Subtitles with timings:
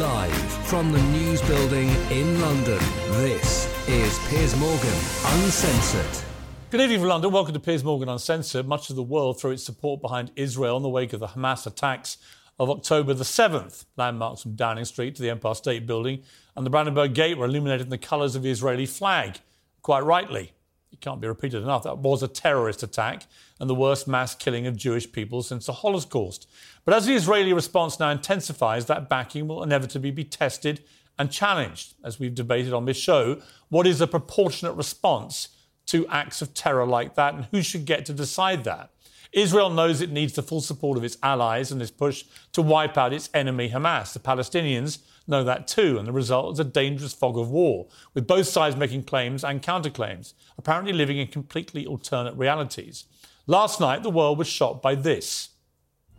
[0.00, 2.78] Live from the News Building in London,
[3.18, 4.88] this is Piers Morgan
[5.26, 6.24] Uncensored.
[6.70, 7.30] Good evening from London.
[7.30, 8.66] Welcome to Piers Morgan Uncensored.
[8.66, 11.66] Much of the world threw its support behind Israel in the wake of the Hamas
[11.66, 12.16] attacks
[12.58, 13.84] of October the 7th.
[13.98, 16.22] Landmarks from Downing Street to the Empire State Building
[16.56, 19.40] and the Brandenburg Gate were illuminated in the colours of the Israeli flag.
[19.82, 20.54] Quite rightly.
[21.00, 21.84] It can't be repeated enough.
[21.84, 23.26] That was a terrorist attack
[23.58, 26.46] and the worst mass killing of Jewish people since the Holocaust.
[26.84, 30.84] But as the Israeli response now intensifies, that backing will inevitably be tested
[31.18, 31.94] and challenged.
[32.04, 33.40] As we've debated on this show,
[33.70, 35.48] what is a proportionate response
[35.86, 38.90] to acts of terror like that, and who should get to decide that?
[39.32, 42.98] Israel knows it needs the full support of its allies in this push to wipe
[42.98, 44.12] out its enemy Hamas.
[44.12, 48.26] The Palestinians know that too, and the result is a dangerous fog of war, with
[48.26, 53.04] both sides making claims and counterclaims, apparently living in completely alternate realities.
[53.46, 55.50] Last night, the world was shocked by this.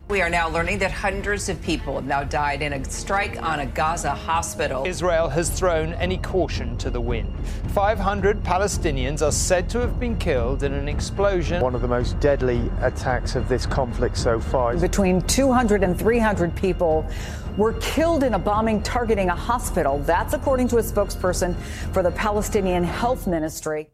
[0.08, 3.60] We are now learning that hundreds of people have now died in a strike on
[3.60, 4.84] a Gaza hospital.
[4.84, 7.32] Israel has thrown any caution to the wind.
[7.68, 11.62] 500 Palestinians are said to have been killed in an explosion.
[11.62, 14.76] One of the most deadly attacks of this conflict so far.
[14.76, 17.08] Between 200 and 300 people
[17.56, 19.98] were killed in a bombing targeting a hospital.
[19.98, 21.54] That's according to a spokesperson
[21.92, 23.90] for the Palestinian Health Ministry.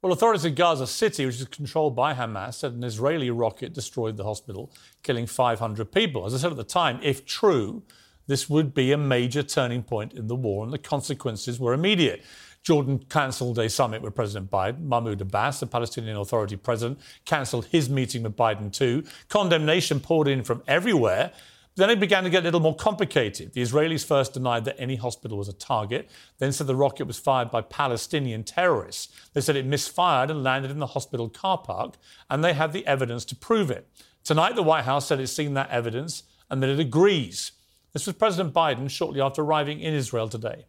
[0.00, 4.16] Well, authorities in Gaza City, which is controlled by Hamas, said an Israeli rocket destroyed
[4.16, 4.70] the hospital,
[5.02, 6.26] killing 500 people.
[6.26, 7.82] As I said at the time, if true,
[8.26, 12.22] this would be a major turning point in the war, and the consequences were immediate.
[12.62, 14.82] Jordan cancelled a summit with President Biden.
[14.84, 19.04] Mahmoud Abbas, the Palestinian Authority president, cancelled his meeting with Biden too.
[19.28, 21.32] Condemnation poured in from everywhere.
[21.76, 23.52] Then it began to get a little more complicated.
[23.52, 26.08] The Israelis first denied that any hospital was a target,
[26.38, 29.12] then said the rocket was fired by Palestinian terrorists.
[29.32, 31.96] They said it misfired and landed in the hospital car park,
[32.30, 33.88] and they had the evidence to prove it.
[34.22, 37.52] Tonight, the White House said it's seen that evidence and that it agrees.
[37.92, 40.66] This was President Biden shortly after arriving in Israel today.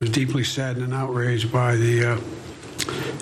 [0.00, 2.20] I was deeply saddened and outraged by the uh,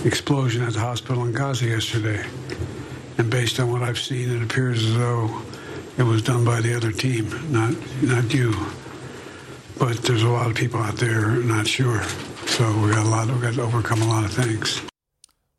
[0.06, 2.24] explosion at the hospital in Gaza yesterday.
[3.18, 5.42] And based on what I've seen, it appears as though
[5.98, 8.54] it was done by the other team, not not you.
[9.78, 12.02] But there's a lot of people out there not sure.
[12.46, 13.28] So we got a lot.
[13.28, 14.82] We got to overcome a lot of things.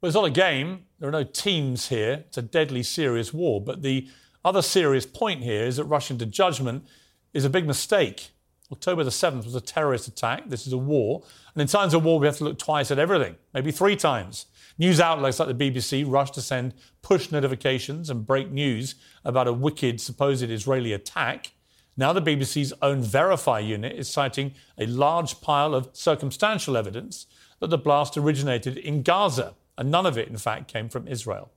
[0.02, 0.86] Well, it's not a game.
[1.00, 2.25] There are no teams here.
[2.28, 3.62] It's a deadly serious war.
[3.62, 4.08] But the
[4.46, 6.86] other serious point here is that rushing to judgment
[7.34, 8.30] is a big mistake.
[8.72, 10.50] October the 7th was a terrorist attack.
[10.50, 11.24] This is a war.
[11.53, 14.46] And in times of war, we have to look twice at everything, maybe three times.
[14.81, 19.53] News outlets like the BBC rushed to send push notifications and break news about a
[19.53, 21.52] wicked supposed Israeli attack.
[21.96, 27.28] Now, the BBC's own Verify unit is citing a large pile of circumstantial evidence
[27.59, 31.52] that the blast originated in Gaza, and none of it, in fact, came from Israel.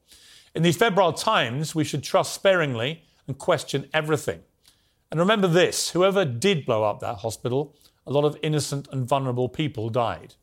[0.55, 4.43] In these febrile times, we should trust sparingly and question everything.
[5.11, 7.75] And remember this whoever did blow up that hospital,
[8.07, 10.35] a lot of innocent and vulnerable people died.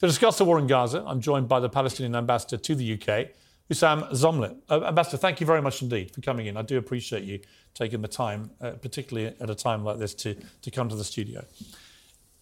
[0.00, 3.28] To discuss the war in Gaza, I'm joined by the Palestinian ambassador to the UK,
[3.70, 4.56] Husam Zomlot.
[4.70, 6.56] Uh, ambassador, thank you very much indeed for coming in.
[6.56, 7.40] I do appreciate you
[7.74, 11.04] taking the time, uh, particularly at a time like this, to, to come to the
[11.04, 11.44] studio.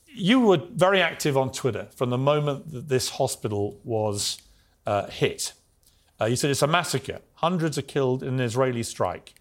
[0.06, 4.40] You were very active on Twitter from the moment that this hospital was
[4.86, 5.52] uh, hit.
[6.20, 7.18] Uh, you said it's a massacre.
[7.34, 9.34] Hundreds are killed in an Israeli strike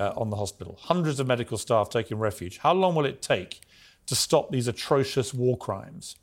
[0.00, 2.58] uh, on the hospital, hundreds of medical staff taking refuge.
[2.58, 3.60] How long will it take
[4.06, 6.16] to stop these atrocious war crimes?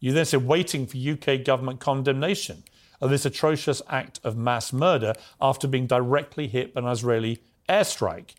[0.00, 2.62] You then said waiting for UK government condemnation
[3.00, 8.34] of this atrocious act of mass murder after being directly hit by an Israeli airstrike.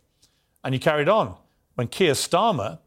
[0.64, 1.36] And you carried on
[1.76, 2.80] when Keir Starmer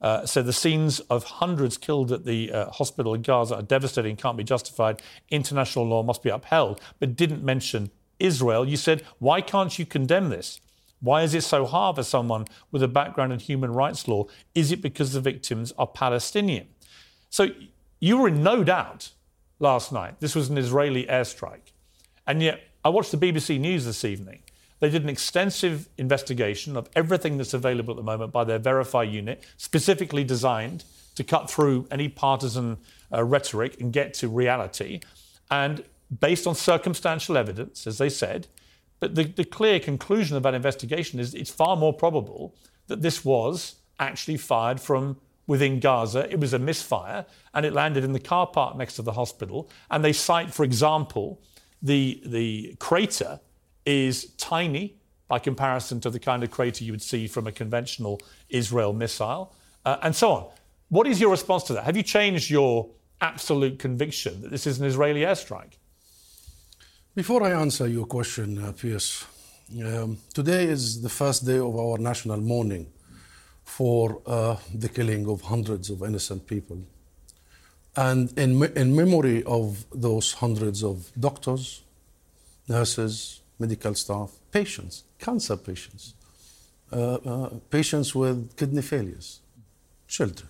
[0.00, 4.16] uh, said the scenes of hundreds killed at the uh, hospital in Gaza are devastating,
[4.16, 5.00] can't be justified.
[5.30, 8.68] International law must be upheld, but didn't mention Israel.
[8.68, 10.60] You said, why can't you condemn this?
[11.00, 14.26] Why is it so hard for someone with a background in human rights law?
[14.54, 16.68] Is it because the victims are Palestinian?
[17.30, 17.48] So
[18.02, 19.12] you were in no doubt
[19.60, 20.18] last night.
[20.18, 21.70] This was an Israeli airstrike.
[22.26, 24.40] And yet, I watched the BBC News this evening.
[24.80, 29.04] They did an extensive investigation of everything that's available at the moment by their Verify
[29.04, 30.82] unit, specifically designed
[31.14, 32.78] to cut through any partisan
[33.12, 34.98] uh, rhetoric and get to reality.
[35.48, 35.84] And
[36.18, 38.48] based on circumstantial evidence, as they said,
[38.98, 42.56] but the, the clear conclusion of that investigation is it's far more probable
[42.88, 46.30] that this was actually fired from within Gaza.
[46.30, 49.68] It was a misfire and it landed in the car park next to the hospital.
[49.90, 51.40] And they cite, for example,
[51.82, 53.40] the, the crater
[53.84, 54.96] is tiny
[55.28, 59.54] by comparison to the kind of crater you would see from a conventional Israel missile,
[59.84, 60.50] uh, and so on.
[60.90, 61.84] What is your response to that?
[61.84, 62.90] Have you changed your
[63.20, 65.78] absolute conviction that this is an Israeli airstrike?
[67.14, 69.24] Before I answer your question, uh, Piers,
[69.82, 72.86] um, today is the first day of our national mourning
[73.64, 76.78] for uh, the killing of hundreds of innocent people.
[77.96, 81.82] And in, me- in memory of those hundreds of doctors,
[82.68, 86.14] nurses, medical staff, patients, cancer patients,
[86.92, 89.40] uh, uh, patients with kidney failures,
[90.08, 90.48] children,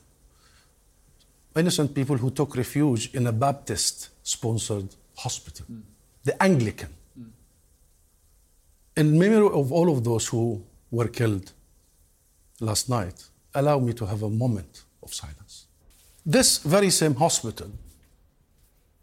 [1.56, 5.67] innocent people who took refuge in a Baptist sponsored hospital,
[6.25, 6.88] the Anglican.
[8.97, 11.53] In memory of all of those who were killed
[12.62, 13.25] last night,
[13.55, 15.67] allow me to have a moment of silence.
[16.25, 17.70] This very same hospital,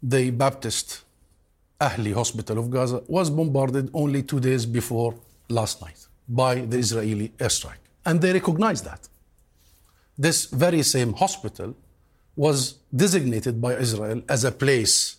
[0.02, 1.02] the Baptist
[1.80, 5.14] Ahli Hospital of Gaza, was bombarded only two days before
[5.48, 7.84] last night by the Israeli airstrike.
[8.06, 9.08] And they recognized that.
[10.16, 11.74] This very same hospital
[12.36, 15.16] was designated by Israel as a place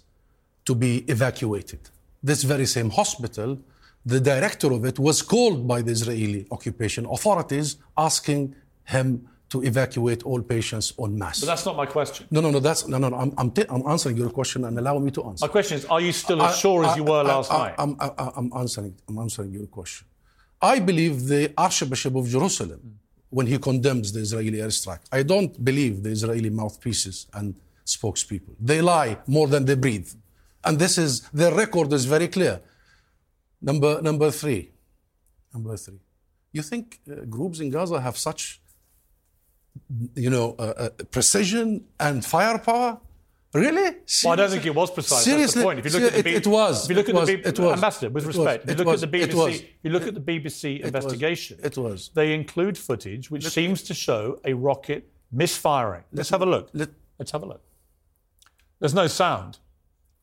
[0.65, 1.79] to be evacuated.
[2.23, 3.59] This very same hospital,
[4.05, 8.55] the director of it was called by the Israeli occupation authorities asking
[8.85, 11.41] him to evacuate all patients en masse.
[11.41, 12.25] But that's not my question.
[12.31, 12.59] No, no, no.
[12.59, 13.09] That's no, no.
[13.09, 15.45] no I'm, I'm, t- I'm answering your question and allow me to answer.
[15.45, 17.75] My question is: Are you still as sure as you were last I, night?
[17.77, 18.95] I'm, I, I'm answering.
[19.09, 20.07] I'm answering your question.
[20.61, 22.99] I believe the Archbishop of Jerusalem,
[23.29, 28.55] when he condemns the Israeli airstrike, I don't believe the Israeli mouthpieces and spokespeople.
[28.59, 30.09] They lie more than they breathe,
[30.63, 32.61] and this is their record is very clear.
[33.61, 34.71] Number number three,
[35.53, 35.99] number three.
[36.51, 38.61] You think uh, groups in Gaza have such,
[40.15, 42.99] you know, uh, uh, precision and firepower?
[43.53, 43.97] Really?
[44.23, 45.23] Well, I don't think it was precise.
[45.25, 45.79] Seriously, That's the point.
[45.79, 46.85] If you look at the it, B- it was.
[46.85, 48.69] If you look it at was, the B- it was, ambassador, with it respect, was,
[48.69, 50.87] if you it look was, at the it BBC, you look at the BBC was,
[50.87, 52.09] investigation, it was.
[52.13, 56.03] They include footage which seems to show a rocket misfiring.
[56.13, 56.69] Let's have a look.
[56.73, 57.61] let- Let's have a look.
[58.79, 59.59] There's no sound.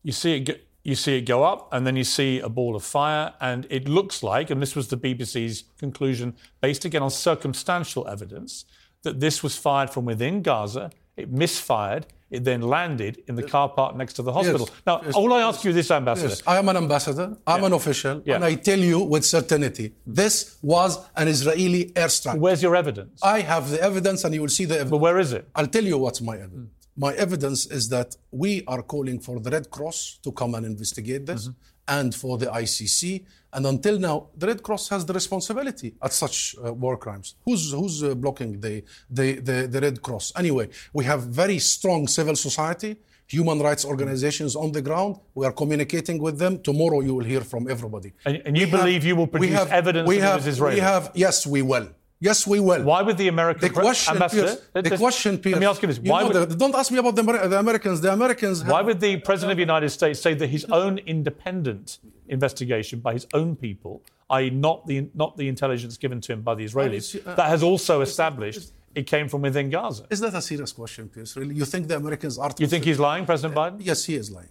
[0.02, 0.40] You see it.
[0.40, 0.55] Go,
[0.85, 3.89] you see it go up, and then you see a ball of fire, and it
[3.89, 8.65] looks like, and this was the BBC's conclusion, based again on circumstantial evidence,
[9.03, 10.91] that this was fired from within Gaza.
[11.17, 12.07] It misfired.
[12.31, 14.69] It then landed in the car park next to the hospital.
[14.87, 16.29] now, yes, all I ask you this, Ambassador.
[16.29, 17.37] Yes, I am an ambassador.
[17.47, 18.35] I'm an official, Yeah.
[18.37, 22.39] and I tell you with certainty, this was an Israeli airstrike.
[22.39, 23.19] Where's your evidence?
[23.23, 24.91] I have the evidence, and you will see the evidence.
[24.91, 25.49] But where is it?
[25.55, 26.71] I'll tell you what's my evidence.
[27.00, 31.25] My evidence is that we are calling for the Red Cross to come and investigate
[31.27, 31.97] this Mm-hmm.
[32.00, 33.25] and for the ICC.
[33.56, 37.37] And until now, the Red Cross has the responsibility at such uh, war crimes.
[37.47, 38.83] Who's, who's uh, blocking the,
[39.19, 40.33] the, the, the Red Cross?
[40.37, 42.97] Anyway, we have very strong civil society,
[43.29, 45.17] human rights organizations on the ground.
[45.35, 46.61] We are communicating with them.
[46.71, 48.12] Tomorrow you will hear from everybody.
[48.27, 50.75] And- and you We believe you will we produce evidence we that it have, Israeli?
[50.75, 51.89] We have, yes, we will.
[52.20, 52.82] Yes, we will.
[52.82, 54.56] Why would the American The question, ambassador?
[54.56, 56.75] Piers, the question, Piers, Let me ask you this: you Why know, would, the- don't
[56.75, 58.00] ask me about the, the Americans.
[58.00, 58.62] The Americans.
[58.62, 61.99] Have, why would the president of the United States say that his own independent
[62.29, 66.55] investigation by his own people, i.e., not the not the intelligence given to him by
[66.56, 70.05] the Israelis, uh, that has also established it came from within Gaza?
[70.11, 71.37] Is that a serious question, Piers?
[71.37, 72.50] Really, you think the Americans are?
[72.59, 73.76] You think he's lying, President Biden?
[73.81, 74.50] Yes, he is lying.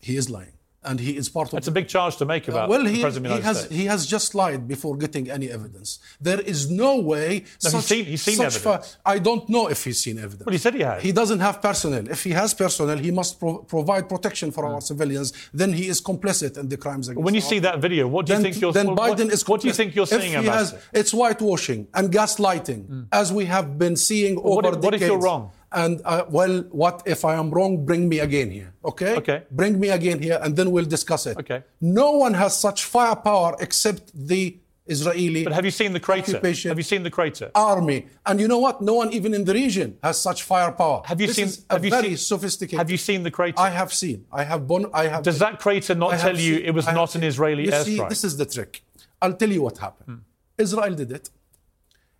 [0.00, 0.54] He is lying,
[0.84, 1.52] and he is part of.
[1.52, 3.58] That's a big charge to make about well, the he, president of the he has
[3.58, 3.74] States.
[3.74, 5.98] he has just lied before getting any evidence.
[6.20, 7.44] There is no way.
[7.64, 8.96] No, he's seen- he's seen such evidence.
[9.04, 10.46] I don't know if he's seen evidence.
[10.46, 11.02] Well, he said he had.
[11.02, 12.08] He doesn't have personnel.
[12.08, 14.74] If he has personnel, he must pro- provide protection for Hmm.
[14.74, 15.32] our civilians.
[15.52, 17.24] Then he is complicit in the crimes against.
[17.24, 18.72] when you our see that video, what do you then, think you're?
[18.72, 19.46] then what, Biden is.
[19.48, 20.82] What do you think you're If seeing, he has- Ambassador?
[20.92, 25.08] it's whitewashing and gaslighting, as we have been seeing what over if- what if decades.
[25.10, 25.50] you're wrong?
[25.72, 27.84] And uh, well, what if I am wrong?
[27.84, 29.16] Bring me again here, okay?
[29.16, 29.42] Okay.
[29.50, 31.36] Bring me again here, and then we'll discuss it.
[31.38, 31.62] Okay.
[31.80, 34.56] No one has such firepower except the
[34.86, 35.44] Israeli.
[35.44, 36.32] But have you seen the crater?
[36.32, 36.70] Occupation.
[36.70, 37.50] Have you seen the crater?
[37.54, 38.06] army.
[38.24, 38.80] And you know what?
[38.80, 41.02] No one even in the region has such firepower.
[41.04, 41.50] Have you This seen?
[41.70, 42.78] have you very seen, sophisticated.
[42.78, 43.60] Have you seen the crater?
[43.60, 44.24] I have seen.
[44.32, 44.66] I have.
[44.66, 45.22] Bon- I have.
[45.22, 47.72] Does that crater not I tell you seen- it was I not an Israeli you
[47.72, 47.84] airstrike?
[47.84, 48.82] See, this is the trick.
[49.20, 50.22] I'll tell you what happened.
[50.56, 51.28] Israel did it.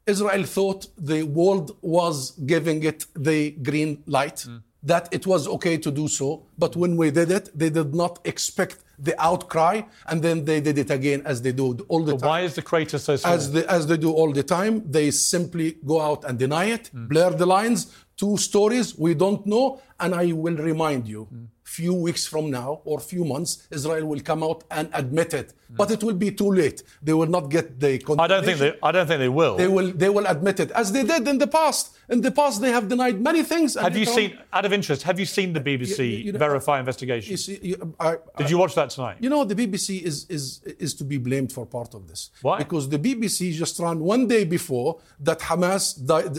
[0.09, 4.63] Israel thought the world was giving it the green light, mm.
[4.83, 6.47] that it was okay to do so.
[6.57, 10.77] But when we did it, they did not expect the outcry, and then they did
[10.79, 13.35] it again as they do all the time why is the crater so small?
[13.35, 14.75] as they, as they do all the time.
[14.91, 17.09] They simply go out and deny it, mm.
[17.09, 17.81] blur the lines.
[18.17, 21.29] Two stories we don't know, and I will remind you.
[21.33, 21.47] Mm.
[21.79, 25.49] Few weeks from now or few months, Israel will come out and admit it,
[25.81, 26.83] but it will be too late.
[27.07, 27.93] They will not get the.
[28.19, 28.73] I don't think they.
[28.83, 29.55] I don't think they will.
[29.63, 29.93] They will.
[30.03, 31.85] They will admit it as they did in the past.
[32.11, 33.75] In the past, they have denied many things.
[33.75, 34.39] have you seen?
[34.53, 37.31] Out of interest, have you seen the BBC You- you know, Verify investigation?
[37.33, 39.19] You see, you, I, Did you watch that tonight?
[39.21, 42.31] You know, the BBC is, is, is to be blamed for part of this.
[42.41, 42.59] Why?
[42.59, 45.85] Because the BBC just ran one day before that Hamas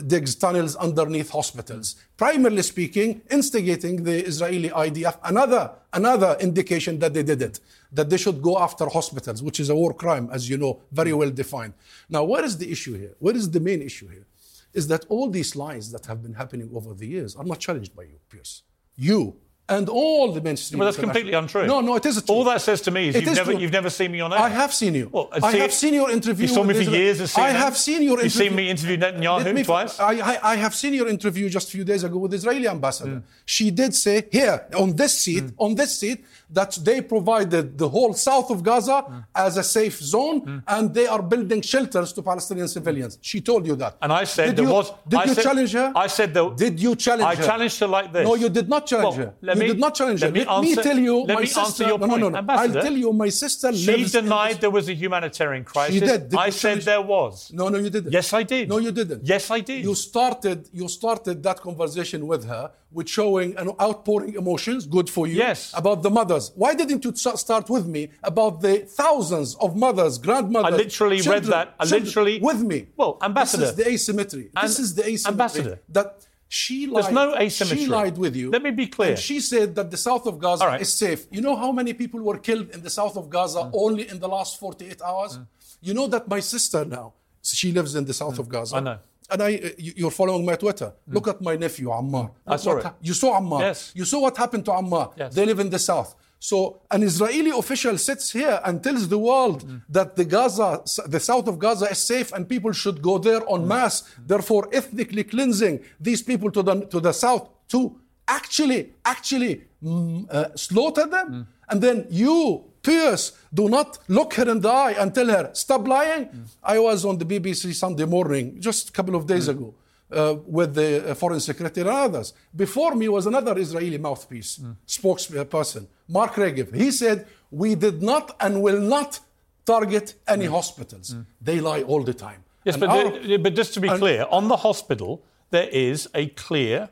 [0.08, 1.96] digs tunnels underneath hospitals.
[2.18, 5.18] Primarily speaking, instigating the Israeli IDF.
[5.24, 7.60] Another, another indication that they did it,
[7.92, 11.14] that they should go after hospitals, which is a war crime, as you know, very
[11.14, 11.74] well defined.
[12.10, 13.14] Now, where is the issue here?
[13.20, 14.26] Where is the main issue here?
[14.74, 17.96] Is that all these lies that have been happening over the years are not challenged
[17.96, 18.64] by you, Piers.
[18.96, 19.38] You
[19.70, 20.80] and all the mainstream.
[20.80, 21.66] Well, that's completely untrue.
[21.68, 22.36] No, no, it is true.
[22.36, 23.62] All that says to me is It you've is never true.
[23.62, 24.40] you've never seen me on air.
[24.40, 25.10] I have seen you.
[25.12, 26.48] Well, I see- have seen your interview.
[26.48, 27.02] You saw me for Israel.
[27.02, 28.24] years at I have seen your interview.
[28.26, 30.00] You've seen me interview Netanyahu me- twice.
[30.00, 32.68] I, I, I have seen your interview just a few days ago with the Israeli
[32.68, 33.18] ambassador.
[33.18, 33.24] Mm.
[33.46, 38.14] She did say here on this seat, on this seat, that they provided the whole
[38.14, 39.24] south of Gaza Mm.
[39.36, 43.18] as a safe zone, and they are building shelters to Palestinian civilians.
[43.22, 43.94] She told you that.
[44.02, 44.92] And I said did there you, was.
[45.08, 45.92] Did I you said- challenge her?
[45.96, 46.50] I said there.
[46.66, 47.44] Did you challenge I her?
[47.44, 48.26] I challenged her like this.
[48.28, 49.34] No, you did not challenge Well, her.
[49.60, 51.60] Me- did not challenge let me Let me tell you, my sister.
[51.62, 52.54] answer your no, no, no, no.
[52.54, 55.94] I'll tell you, my sister She denied there was a humanitarian crisis.
[55.96, 56.30] She did.
[56.30, 57.52] Did I said challenge- there was.
[57.54, 58.12] No, no, you didn't.
[58.12, 58.70] Yes, I did.
[58.70, 59.22] No, you didn't.
[59.26, 59.84] Yes, I did.
[59.84, 60.70] You started.
[60.74, 64.86] You started that conversation with her with showing an outpouring emotions.
[64.88, 65.36] Good for you.
[65.36, 65.74] Yes.
[65.76, 66.52] About the mothers.
[66.56, 70.74] Why didn't you start with me about the thousands of mothers, grandmothers?
[70.74, 71.76] I literally read that.
[71.80, 72.88] I literally- with me.
[72.98, 73.62] Well, Ambassador.
[73.66, 74.50] This is the asymmetry.
[74.62, 75.32] This is the asymmetry.
[75.32, 75.80] Ambassador.
[75.90, 76.26] That.
[76.52, 77.04] She lied.
[77.04, 77.78] There's no asymmetry.
[77.78, 78.50] She lied with you.
[78.50, 79.16] Let me be clear.
[79.16, 80.82] She said that the south of Gaza right.
[80.82, 81.28] is safe.
[81.32, 83.72] You know how many people were killed in the south of Gaza Mm.
[83.74, 85.40] only in the last 48 hours?
[85.82, 87.14] You know that my sister now,
[87.44, 88.76] she lives in the south of Gaza.
[88.76, 88.80] Mm.
[88.80, 88.92] I know.
[88.92, 89.00] Mm.
[89.32, 90.92] And I, uh, you- you're following my Twitter.
[91.08, 92.32] Look at my nephew Ammar.
[92.48, 92.84] I saw it.
[92.84, 93.60] ha- You saw Ammar.
[93.62, 93.92] Yes.
[93.94, 95.14] You saw what happened to Ammar.
[95.16, 95.36] Yes.
[95.36, 96.16] They live in the south.
[96.40, 99.82] So an Israeli official sits here and tells the world Mm.
[99.90, 103.56] that the Gaza, the south of Gaza is safe and people should go there Mm.
[103.56, 107.80] en masse, therefore ethnically cleansing these people to the, to the south to
[108.28, 109.54] actually, actually
[109.84, 111.28] mm, uh, slaughter them.
[111.30, 111.46] Mm.
[111.72, 115.86] And then you, Piers, do not look her in the eye and tell her, stop
[115.86, 116.26] lying.
[116.28, 116.46] Mm.
[116.64, 119.74] I was on the BBC Sunday morning just a couple of days ago.
[120.12, 122.34] Uh, with the uh, foreign secretary and others.
[122.56, 126.74] Before me was another Israeli mouthpiece, spokesperson, Mark Regev.
[126.76, 129.20] He said, We did not and will not
[129.66, 130.52] target any mm.
[130.52, 131.14] hospitals.
[131.14, 131.26] Mm.
[131.42, 132.44] They lie all the time.
[132.66, 136.08] Yes, And but, our- the- but just to be clear, on the hospital, there is
[136.14, 136.90] a clear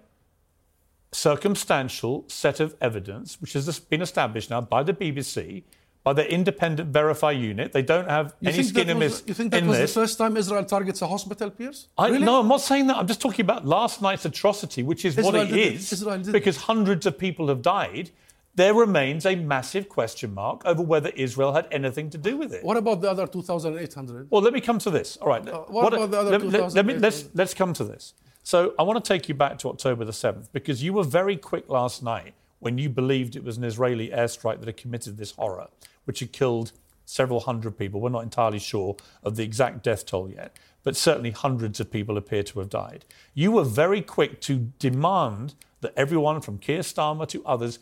[1.11, 5.63] circumstantial set of evidence which has been established now by the BBC,
[6.03, 7.71] by the independent verify unit.
[7.73, 9.23] They don't have any skin in this.
[9.25, 9.93] you think that was this.
[9.93, 11.87] the first time Israel targets a hospital, Piers?
[11.97, 12.25] I, really?
[12.25, 12.97] No, I'm not saying that.
[12.97, 15.73] I'm just talking about last night's atrocity, which is what Israel it did it.
[15.75, 16.31] is, it.
[16.31, 18.11] because hundreds of people have died.
[18.57, 22.63] There remains a massive question mark over whether Israel had anything to do with it.
[22.63, 24.31] What about the other 2,800?
[24.31, 25.15] Well, let me come to this.
[25.17, 25.47] All right.
[25.47, 28.15] Uh, what about the other let, let- let me, let's, let's come to this.
[28.41, 31.37] So I want to take you back to October the 7th because you were very
[31.37, 35.33] quick last night when you believed it was an Israeli airstrike that had committed this
[35.33, 35.67] horror,
[36.05, 36.71] which had killed
[37.05, 38.01] several hundred people.
[38.01, 42.17] We're not entirely sure of the exact death toll yet, but certainly hundreds of people
[42.17, 43.05] appear to have died.
[43.35, 47.77] You were very quick to demand that everyone from Keir Starmer to others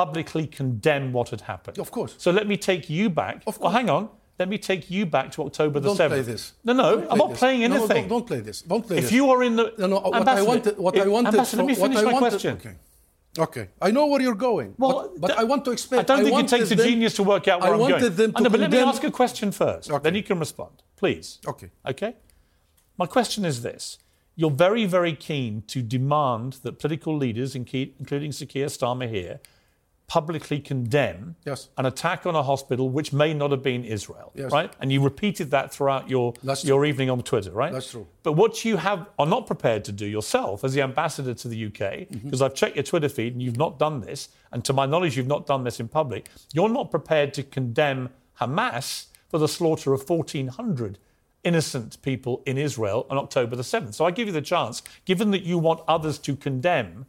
[0.00, 1.78] publicly condemn what had happened.
[1.78, 2.12] Of course.
[2.18, 3.36] So let me take you back.
[3.36, 3.58] Of course.
[3.60, 4.08] Well, hang on.
[4.38, 6.08] Let me take you back to October the Don't 7th.
[6.14, 6.42] play this.
[6.68, 7.38] No, no, Don't I'm not this.
[7.38, 8.02] playing No, no, anything.
[8.02, 8.58] don't, don't play this.
[8.72, 9.10] Don't play if this.
[9.10, 9.64] If you are in the.
[9.78, 12.28] No, no, what I wanted, what I wanted, Ambassador, let me finish I my wanted,
[12.30, 12.54] question.
[12.60, 12.74] Okay.
[13.46, 14.74] Okay, I know where you're going.
[14.78, 16.00] Well, but, but th- I want to explain.
[16.00, 17.80] I don't think it wanted takes a them- genius to work out where I am
[17.80, 18.16] wanted going.
[18.20, 19.90] them I to know, but let me ask a question first.
[19.90, 20.02] Okay.
[20.04, 21.26] Then you can respond, please.
[21.52, 21.70] Okay.
[21.92, 22.12] Okay.
[23.02, 23.98] My question is this:
[24.40, 29.36] You're very, very keen to demand that political leaders, including Sir Keir Starmer here,
[30.08, 31.68] publicly condemn Yes.
[31.76, 34.52] an attack on a hospital which may not have been Israel, Yes.
[34.52, 34.72] right?
[34.80, 37.72] And you repeated that throughout your That's your evening on Twitter, right?
[37.72, 38.06] That's true.
[38.22, 41.56] But what you have are not prepared to do yourself as the ambassador to the
[41.66, 42.18] UK, Mm-hmm.
[42.28, 45.16] because I've checked your Twitter feed and you've not done this, and to my knowledge,
[45.16, 46.30] you've not done this in public.
[46.52, 48.10] You're not prepared to condemn
[48.40, 50.98] Hamas for the slaughter of 1,400
[51.42, 53.94] innocent people in Israel on October the 7th.
[53.94, 57.06] So I give you the chance, given that you want others to condemn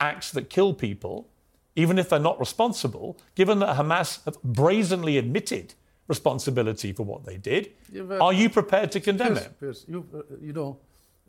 [0.00, 1.28] acts that kill people,
[1.76, 5.74] even if they're not responsible, given that Hamas have brazenly admitted
[6.08, 9.48] responsibility for what they did, Yeah, are you prepared to condemn it?
[9.60, 10.78] Piers, you, uh, you know,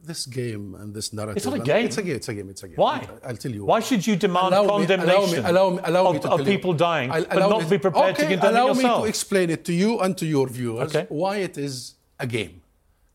[0.06, 1.38] this game and this narrative.
[1.38, 1.86] It's not a game.
[1.86, 2.16] It's a game.
[2.18, 2.50] It's a game.
[2.50, 2.76] It's a game.
[2.76, 3.08] Why?
[3.26, 3.64] I'll tell you.
[3.64, 6.74] Why should you demand Allow condemnation allow me, allow me, allow me of, of people
[6.74, 8.98] dying, I'll- but allow not me- be prepared okay, to condemn allow it yourself?
[9.00, 11.06] me to explain it to you and to your viewers Okay.
[11.08, 12.62] why it is a game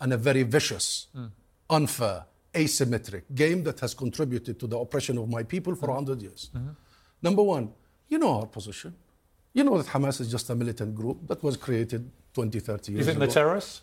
[0.00, 1.26] and a very vicious, Hmm.
[1.68, 6.48] unfair, asymmetric game that has contributed to the oppression of my people for 100 years.
[6.54, 6.68] Mm-hmm.
[7.22, 7.72] Number one,
[8.08, 8.94] you know our position.
[9.52, 13.06] You know that Hamas is just a militant group that was created 20, 30 years
[13.06, 13.26] think ago.
[13.26, 13.82] they're terrorists?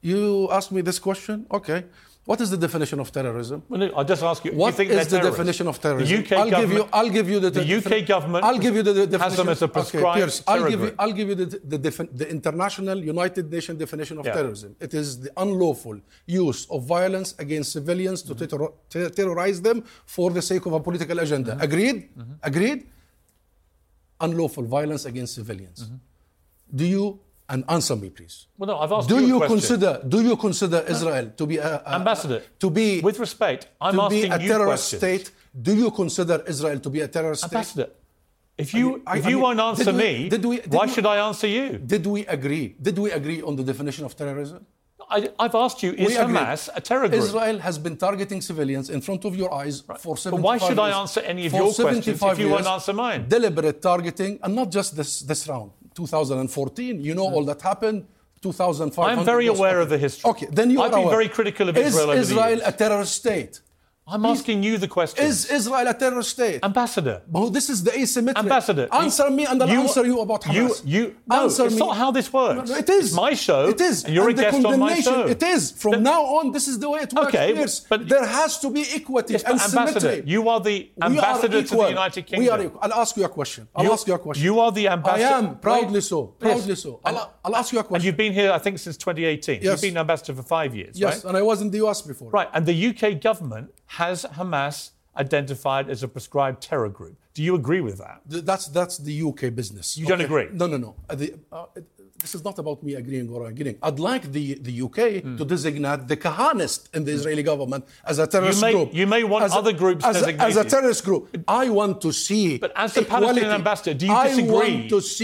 [0.00, 1.46] You ask me this question?
[1.52, 1.84] Okay.
[2.26, 3.62] What is the definition of terrorism?
[3.68, 4.52] Well, no, I just ask you.
[4.52, 5.36] What you think is the terrorists?
[5.38, 6.16] definition of terrorism?
[6.16, 6.68] The UK I'll government.
[6.68, 6.88] give you.
[6.92, 7.50] I'll give you the.
[7.50, 9.36] the UK government I'll give you the, the has definition.
[9.36, 10.94] them as a Okay, Piers, I'll give you.
[10.98, 14.34] I'll give you the the, the international United Nations definition of Yeah.
[14.34, 14.76] terrorism.
[14.78, 20.30] It is the unlawful use of violence against civilians to terror- ter- terrorize them for
[20.30, 21.52] the sake of a political agenda.
[21.52, 21.62] Mm-hmm.
[21.68, 22.08] Agreed?
[22.42, 22.86] Agreed?
[24.20, 25.84] Unlawful violence against civilians.
[25.84, 26.76] Mm-hmm.
[26.76, 27.20] Do you
[27.52, 28.36] And answer me, please.
[28.58, 31.56] Well, no, I've asked Do you a you consider do you consider Israel to be
[31.58, 35.26] a, a- Ambassador, to be with respect, I'm to be a you terrorist state?
[35.68, 37.52] Do you consider Israel to be a terrorist state?
[37.56, 37.88] Ambassador,
[38.64, 40.84] if you I- if I you mean, won't answer we- me, did we- did why
[40.86, 41.66] we- should I answer you?
[41.94, 42.66] Did we agree?
[42.88, 44.60] Did we agree on the definition of terrorism?
[45.16, 46.16] I, I've asked you, is.
[46.16, 47.20] Hamas a terror group?
[47.24, 50.44] Israel has been targeting civilians in front of your eyes for 75 years.
[50.48, 53.20] why should I answer any of your questions if you won't answer mine?
[53.36, 55.72] Deliberate targeting, and not just this, this round.
[55.94, 58.06] 2014, you know all that happened.
[58.42, 59.18] 2005.
[59.18, 60.30] I'm very aware of the history.
[60.30, 61.10] Okay, then you I've been aware.
[61.10, 63.60] very critical of Is Israel the Israel a terrorist state?
[64.12, 65.24] I'm asking you the question.
[65.24, 66.60] Is Israel a terrorist state?
[66.64, 68.36] Ambassador, Well, this is the asymmetric.
[68.44, 70.82] Ambassador, Answer you- me and I'll you- answer you about you- Hamas.
[70.84, 71.80] you- no, answer it's me.
[71.86, 72.70] not how this works.
[72.70, 73.04] No, it is.
[73.06, 74.04] It's my show, It is.
[74.04, 75.22] and you're a the guest on my show.
[75.26, 75.62] It is.
[75.82, 77.28] From now on, this is the way it works.
[77.28, 77.48] Okay,
[77.90, 80.30] but- there has to be equity Yes, and ambassador, symmetry.
[80.34, 81.88] you are the We are ambassador to the.
[82.00, 82.80] United We are equal.
[82.82, 83.68] I'll ask you a question.
[83.76, 84.44] I'll You- ask you a question.
[84.44, 86.34] you are the ambassador- I am proudly so.
[86.40, 86.52] Yes.
[86.52, 87.00] Proudly so.
[87.04, 87.96] I'll, I'll ask you a question.
[87.96, 89.56] And you've been here, I think, since 2018.
[89.56, 89.64] Yes.
[89.64, 89.80] You've Yes.
[89.80, 91.24] been ambassador for five years, yes, right?
[91.28, 92.30] and I was in the US before.
[92.30, 93.68] Right, and the UK government
[93.98, 97.16] has Hamas identified as a prescribed terror group.
[97.34, 98.18] Do you agree with that?
[98.30, 99.86] Th- That's that's the UK business.
[99.98, 100.48] You don't agree?
[100.52, 100.90] No, no, no.
[101.08, 101.66] Uh, the, uh,
[102.22, 103.76] this is not about me agreeing or agreeing.
[103.82, 105.36] I'd like the, the UK Hmm.
[105.38, 108.88] to designate the Kahanist in the Israeli government as a terrorist may- group.
[109.00, 111.22] you may want As a- other groups as a, as a terrorist group.
[111.48, 112.58] I want to see.
[112.58, 113.24] But as the equality.
[113.26, 114.76] Palestinian ambassador, do you disagree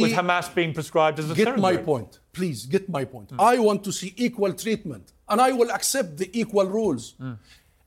[0.03, 1.57] with Hamas being prescribed as a terrorist group?
[1.57, 2.59] Get my point, please.
[2.77, 3.29] Get my point.
[3.31, 3.41] Hmm.
[3.53, 7.03] I want to see equal treatment, and I will accept the equal rules.
[7.21, 7.35] Hmm.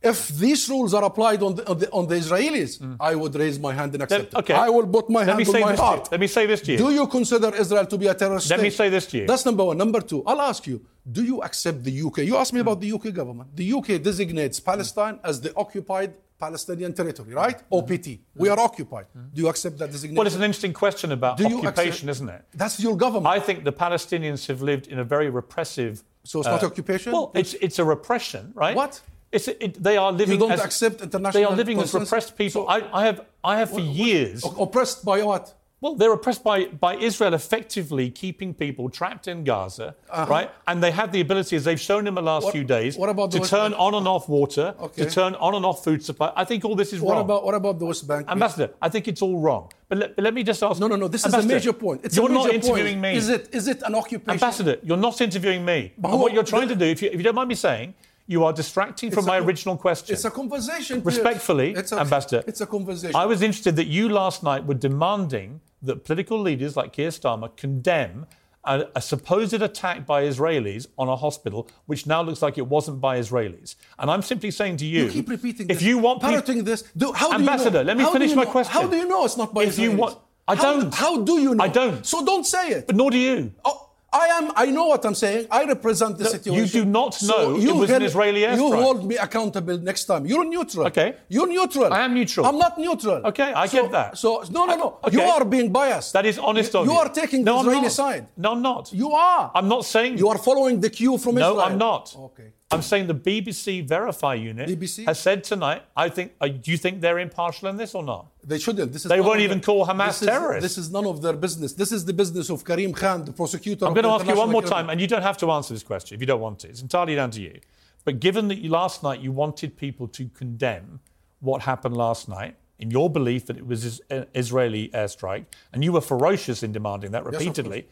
[0.01, 3.59] If these rules are applied on the, on the, on the Israelis, I would raise
[3.59, 4.37] my hand and accept Hmm.
[4.39, 4.53] okay.
[4.53, 4.57] it.
[4.67, 5.87] I will put my Let hand on my this to you.
[5.89, 6.11] heart.
[6.11, 6.77] Let me say this to you.
[6.77, 8.63] Do you consider Israel to be a terrorist Let state?
[8.63, 9.27] me say this to you.
[9.27, 9.77] That's number one.
[9.77, 10.77] Number two, I'll ask you,
[11.11, 12.19] do you accept the UK?
[12.19, 13.53] You asked me about the UK government.
[13.61, 17.57] The UK designates Palestine as the occupied Palestinian territory, right?
[17.69, 18.07] OPT.
[18.35, 19.07] We are occupied.
[19.33, 20.15] Do you accept that designation?
[20.17, 22.41] Well, it's an interesting question about Do occupation, accept- isn't it?
[22.53, 23.27] That's your government.
[23.27, 25.93] I think the Palestinians have lived in a very repressive.
[26.23, 27.11] So it's not occupation?
[27.11, 28.75] Well, it's it's a repression, right?
[28.75, 29.01] What?
[29.31, 30.39] It's it, they are living.
[30.39, 32.67] don't as, accept international They are living as repressed people.
[32.67, 34.43] I, I have I have for years.
[34.59, 35.53] Oppressed by what?
[35.81, 39.95] Well, they're oppressed by, by Israel effectively keeping people trapped in Gaza,
[40.35, 40.51] right?
[40.67, 42.47] And they have the ability, as they've shown in the last Uh-huh.
[42.47, 43.81] What- few days, what to turn Bank?
[43.85, 45.05] on and off water, Okay.
[45.05, 46.33] to turn on and off food supply.
[46.35, 47.21] I think all this is What wrong.
[47.23, 48.27] about what about the West Bank?
[48.27, 49.71] Ambassador, I think it's all wrong.
[49.87, 50.81] But let, but let me just ask.
[50.81, 51.07] no, no, no.
[51.07, 52.01] This is a major point.
[52.03, 53.13] It's you're a major not interviewing point.
[53.13, 53.19] me.
[53.21, 54.31] Is it is it an occupation?
[54.31, 55.93] Ambassador, you're not interviewing me.
[55.97, 57.93] But what you're trying to do, if you, if you don't mind me saying,
[58.33, 60.13] you are distracting from It's my original question.
[60.13, 61.01] It's a conversation.
[61.03, 63.15] Respectfully, it's a, Ambassador, It's a conversation.
[63.15, 67.49] I was interested that you last night were demanding that political leaders like Keir Starmer
[67.63, 68.27] condemn
[68.65, 73.01] a, a supposed attack by Israelis on a hospital, which now looks like it wasn't
[73.01, 73.75] by Israelis.
[73.97, 75.87] And I'm simply saying to you, You keep repeating if this.
[75.87, 77.87] you want parroting this, do, how Ambassador, do you know?
[77.87, 78.51] let me How finish my know?
[78.51, 78.73] question.
[78.73, 79.97] How do you know it's not by If you Israelis?
[79.97, 80.93] want- I How- don't.
[80.93, 81.63] How do you know?
[81.63, 82.05] I don't.
[82.05, 82.85] So don't say it.
[82.87, 83.53] but nor do you.
[83.65, 84.52] Oh, I am.
[84.56, 85.48] I know what I'm saying.
[85.52, 86.65] I represent the No, situation.
[86.65, 90.06] you do not So know it you was an Israeli You hold me accountable next
[90.06, 90.26] time.
[90.26, 90.88] You're neutral.
[90.88, 91.15] Okay.
[91.28, 91.93] You're neutral.
[91.93, 92.45] I am neutral.
[92.45, 93.22] I'm not neutral.
[93.32, 94.17] Okay, I So- get that.
[94.17, 94.88] So no, no, no.
[95.06, 95.15] Okay.
[95.17, 96.13] You are being biased.
[96.13, 96.91] That is honest you, of you.
[96.93, 97.91] You are taking no, the Israeli not.
[97.91, 98.24] side.
[98.38, 98.84] No, I'm not.
[98.93, 99.52] You are.
[99.58, 101.56] I'm not saying You are following the cue from No, Israel.
[101.58, 102.15] No, I'm not.
[102.30, 102.50] Okay.
[102.71, 105.05] I'm saying the BBC Verify unit BBC?
[105.05, 105.84] has said tonight.
[105.97, 106.34] I think.
[106.39, 108.27] Uh, do you think they're impartial in this or not?
[108.43, 108.93] They shouldn't.
[108.93, 110.75] This is They won't even their- call Hamas this is, terrorists.
[110.75, 111.73] This is none of their business.
[111.73, 113.86] This is the business of Karim Khan, the prosecutor.
[113.88, 115.82] I'm going to ask you one more time, and you don't have to answer this
[115.84, 116.67] question if you don't want to.
[116.69, 117.60] It's entirely down to you.
[118.05, 120.99] But given that you, last night you wanted people to condemn
[121.39, 125.84] what happened last night, in your belief that it was is- an Israeli airstrike, and
[125.84, 127.88] you were ferocious in demanding that repeatedly,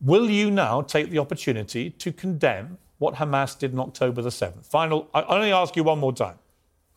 [0.00, 4.66] will you now take the opportunity to condemn what Hamas did on October the 7th?
[4.66, 6.38] Final, I only ask you one more time.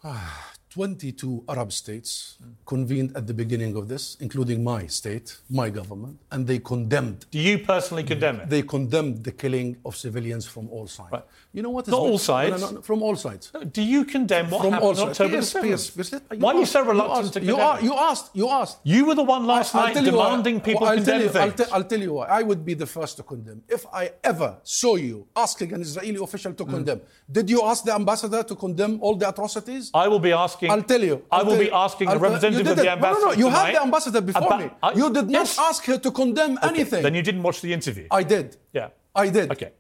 [0.76, 6.48] 22 Arab states convened at the beginning of this, including my state, my government, and
[6.48, 7.26] they condemned.
[7.30, 8.50] Do you personally condemn it?
[8.50, 11.12] They condemned the killing of civilians from all sides.
[11.12, 11.24] Right.
[11.54, 11.88] You know what?
[11.90, 12.62] Not all sides.
[12.62, 13.52] No, no, no, from all sides.
[13.74, 15.10] Do you condemn what from happened on.
[15.10, 15.70] October Yes, the 7th?
[15.98, 16.22] yes, yes.
[16.40, 18.30] Why are you so reluctant asked- to you, condemn are, you asked.
[18.34, 18.78] You asked.
[18.84, 21.40] You were the one last I'll night you why- demanding people I'll condemn tell you,
[21.42, 21.68] I'll, things.
[21.68, 22.28] te- I'll tell you why.
[22.28, 23.62] I would be the first to condemn.
[23.68, 26.58] If I ever saw you asking an Israeli official Mm.
[26.60, 29.92] to condemn, did you ask the ambassador to condemn all the atrocities?
[29.94, 30.61] I will be asking.
[30.70, 31.24] I'll tell you.
[31.32, 33.20] I I'll be asking I'll the representative of the ambassador.
[33.22, 33.38] No, no, no.
[33.38, 34.70] You had the ambassador before about- me.
[34.84, 35.58] I- you did not Yes.
[35.60, 37.02] ask her to condemn anything.
[37.04, 38.08] Then you didn't watch the interview.
[38.12, 38.58] I did.
[38.74, 38.90] yeah.
[39.16, 39.52] I did.
[39.52, 39.72] Okay.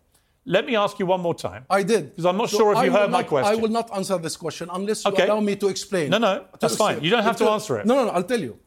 [0.45, 1.65] Let me ask you one more time.
[1.69, 2.09] I did.
[2.09, 3.53] Because I'm not sure if I you will heard my question.
[3.53, 5.25] I will not answer this question unless you Okay.
[5.27, 6.09] allow me to explain.
[6.09, 7.01] No, no, that's fine.
[7.03, 7.85] You don't have to answer it.
[7.85, 8.11] No, no, no.
[8.11, 8.57] I'll tell you.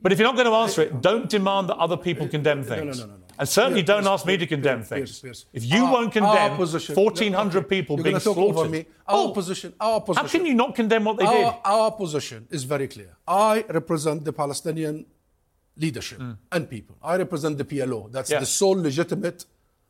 [0.00, 3.00] But if you're not going to answer it, don't demand that other people condemn things.
[3.00, 3.24] No, no, no, no.
[3.38, 5.22] And certainly don't ask me to condemn things.
[5.52, 8.86] If you Our- won't condemn position- 1,400 people You're being slaughtered.
[9.06, 9.72] Our Oh, position.
[9.80, 10.26] Our position.
[10.26, 11.44] how can you not condemn what they did?
[11.44, 13.16] Our, our position is very clear.
[13.26, 15.06] I represent the Palestinian
[15.76, 16.32] leadership hmm.
[16.50, 16.96] and people.
[17.02, 18.10] I represent the PLO.
[18.10, 18.30] That's.
[18.30, 18.40] Yeah.
[18.40, 19.44] the sole legitimate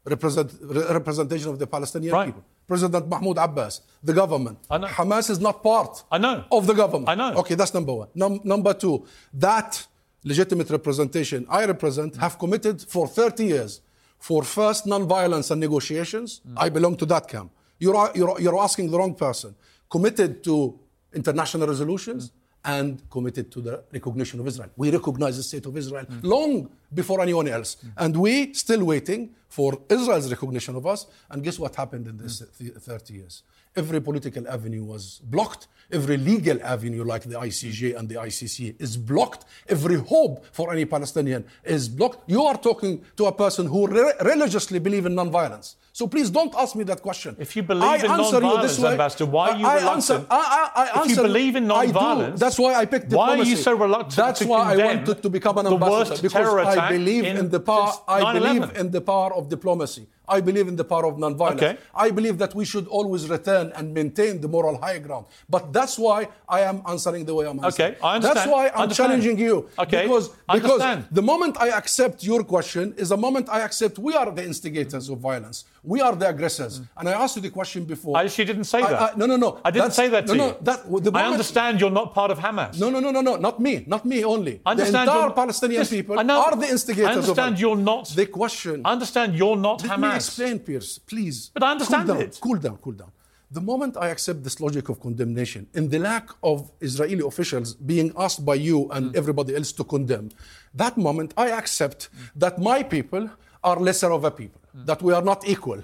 [0.05, 2.27] represent, re- representation of the Palestinian Right.
[2.27, 2.45] people.
[2.67, 4.59] President Mahmoud Abbas, the government.
[4.71, 4.87] I know.
[4.89, 6.45] Hamas is not part I know.
[6.53, 7.09] of the government.
[7.09, 7.33] I know.
[7.41, 8.09] Okay, that's number one.
[8.15, 9.87] Num- number two, that
[10.25, 13.81] legitimate representation I represent have committed for 30 years
[14.19, 16.41] for first non-violence and negotiations.
[16.49, 16.55] Mm.
[16.57, 17.53] I belong to that camp.
[17.79, 19.55] You're, you're, you're asking the wrong person.
[19.89, 20.79] Committed to
[21.15, 22.33] international resolutions
[22.65, 24.71] and committed to the recognition of Israel.
[24.77, 26.21] We recognize the state of Israel Mm.
[26.25, 27.77] long before anyone else.
[27.97, 31.07] And we still waiting for Israel's recognition of us.
[31.31, 32.59] And guess what happened in this mm.
[32.59, 33.43] th- 30 years?
[33.77, 35.69] Every political avenue was blocked.
[35.91, 39.47] Every legal avenue, like the ICJ and the ICC, is blocked.
[39.69, 42.29] Every hope for any Palestinian is blocked.
[42.29, 45.77] You are talking to a person who re- religiously believe in nonviolence.
[45.93, 47.37] So please don't ask me that question.
[47.39, 48.93] If you believe in answer you this nonviolence.
[48.93, 49.97] Ambassador, why are you I- I reluctant?
[49.97, 52.37] answer- I, I, I If you believe in I do.
[52.37, 55.29] That's why I picked why are you so reluctant That's to why I wanted to
[55.31, 57.93] become an the ambassador worst because terror I believe in in, the power.
[58.07, 60.07] I believe in the power of diplomacy.
[60.29, 61.63] I believe in the power of nonviolence.
[61.63, 61.79] Okay.
[61.95, 65.25] I believe that we should always return and maintain the moral high ground.
[65.49, 67.93] But that's why I am answering the way I'm answering.
[67.93, 68.37] Okay, I understand.
[68.37, 69.09] That's why I'm Understand.
[69.09, 69.69] challenging you.
[69.79, 74.15] Okay, Because, because the moment I accept your question is the moment I accept we
[74.15, 75.65] are the instigators of violence.
[75.83, 76.81] We are the aggressors.
[76.97, 78.17] And I asked you the question before.
[78.17, 79.01] I actually didn't say I- that.
[79.03, 79.61] I- no, no, no.
[79.65, 80.51] I didn't say that to no, you.
[80.53, 82.79] No, that, the I understand you're not part of Hamas.
[82.79, 84.61] no, no, no, no, no, not me, not me only.
[84.67, 86.41] I understand the entire Palestinian Yes, people know.
[86.43, 88.83] are the instigators I understand you're not- The question.
[88.85, 90.17] I understand you're not Let me Hamas.
[90.17, 91.51] explain, Piers, please.
[91.55, 92.39] But I understand cool down, it.
[92.41, 93.13] Cool down, cool down.
[93.51, 98.13] The moment I accept this logic of condemnation, in the lack of Israeli officials being
[98.25, 98.97] asked by you Mm.
[98.97, 100.27] and everybody else to condemn,
[100.75, 103.25] that moment I accept that my people
[103.65, 104.68] are lesser of a people, Mm.
[104.85, 105.83] That we are not equal,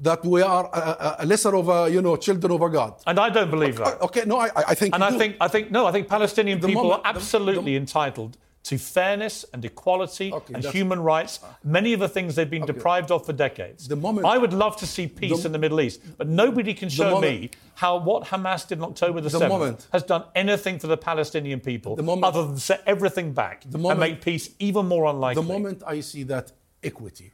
[0.00, 2.94] that we are a, a- lesser of a, you know, children of a God.
[3.06, 4.00] And I don't believe that.
[4.02, 5.18] Okay, no, I, I think And I do.
[5.18, 8.76] think, I think, no, I think Palestinian The people moment- are absolutely the- entitled to
[8.76, 11.40] fairness and equality Okay, and human rights.
[11.64, 13.88] Many of the things they've been deprived of for decades.
[13.88, 16.74] The moment- I would love to see peace the- in the Middle East, but nobody
[16.74, 20.02] can show moment- me how what Hamas did on October the, The 7th moment- has
[20.02, 24.00] done anything for the Palestinian people The moment- other than set everything back and moment-
[24.00, 25.42] make peace even more unlikely.
[25.42, 27.32] The moment I see that equity,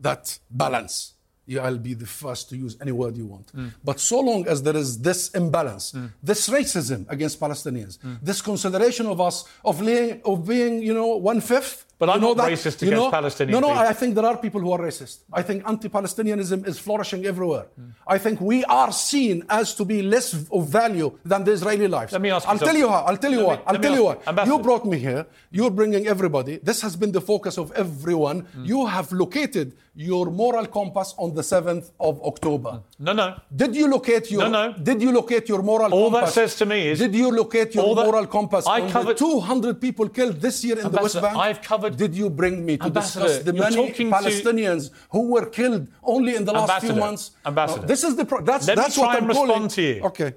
[0.00, 1.14] that balance,
[1.60, 3.54] I'll be the first to use any word you want.
[3.56, 3.72] Mm.
[3.82, 8.18] But so long as there is this imbalance, this racism against Palestinians, Mm.
[8.22, 11.86] this consideration of us of, laying, of being, you know, one fifth.
[12.00, 13.88] But you I'm know not that- racist you against know- Palestinian No, no, people.
[13.92, 15.16] I think there are people who are racist.
[15.40, 17.66] I think anti-Palestinianism is flourishing everywhere.
[18.14, 20.26] I think we are seen as to be less
[20.58, 22.12] of value than the Israeli lives.
[22.16, 22.82] Let me ask you I'll tell something.
[22.84, 23.02] you how.
[23.08, 23.62] I'll tell you Let me- what.
[23.68, 24.18] I'll tell you what.
[24.26, 24.50] Ambassador.
[24.56, 25.22] You brought me here.
[25.58, 26.54] You're bringing everybody.
[26.70, 28.38] This has been the focus of everyone.
[28.56, 28.66] Mm.
[28.72, 32.72] You have located your moral compass on the 7th of October.
[33.06, 33.26] No, no.
[33.62, 34.64] Did you locate your No, no.
[34.88, 36.00] Did you locate your moral compass?
[36.00, 39.16] All that says to me is- Did you locate your that- moral compass I covered-
[39.16, 41.34] 200 people killed this year in the West Bank?
[41.46, 45.46] I've covered- Did you bring me to discuss the many talking to- Palestinians who were
[45.46, 47.30] killed only in the last few months?
[47.46, 47.80] Ambassador.
[47.80, 49.82] No, this is the pro- that's Let me try what and I'm respond calling- to
[49.82, 50.02] you.
[50.10, 50.34] Okay.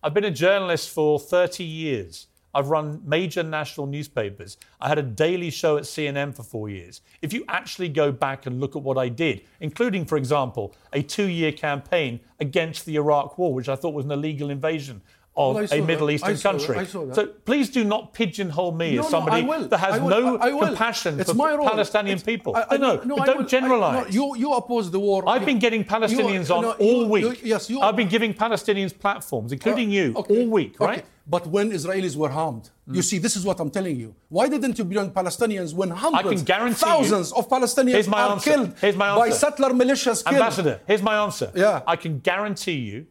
[0.00, 2.27] I've been a journalist for 30 years.
[2.54, 4.56] I've run major national newspapers.
[4.80, 7.02] I had a daily show at CNN for four years.
[7.22, 11.02] If you actually go back and look at what I did, including, for example, a
[11.02, 15.02] two year campaign against the Iraq War, which I thought was an illegal invasion
[15.38, 16.14] of Well, a Middle that.
[16.14, 16.58] Eastern I saw that.
[16.58, 16.76] country.
[16.76, 17.14] I saw that.
[17.14, 19.68] So please do not pigeonhole me No, as somebody will.
[19.68, 20.08] that has will.
[20.10, 21.36] no I- I compassion It's for.
[21.70, 22.56] Palestinian It's- people.
[22.56, 23.96] I, I, no, no, don't generalize.
[23.98, 25.18] no, you, you oppose the war.
[25.32, 27.24] I've been getting you- Palestinians on no, all you- week.
[27.24, 27.80] you- yes, you.
[27.80, 30.98] I've been giving Palestinians platforms, including you, Okay, all week, right?
[30.98, 31.06] okay.
[31.34, 33.00] But when Israelis were harmed, you hmm.
[33.10, 34.14] see, this is what I'm telling you.
[34.36, 38.32] Why didn't you bring Palestinians when hundreds, guarantee you- thousands of Palestinians Here's my are
[38.32, 38.50] answer.
[38.50, 39.38] killed Here's my by answer.
[39.44, 40.36] settler militias killed?
[40.40, 41.48] Ambassador, here's my answer.
[41.54, 41.82] Yeah.
[41.86, 43.06] I can guarantee you,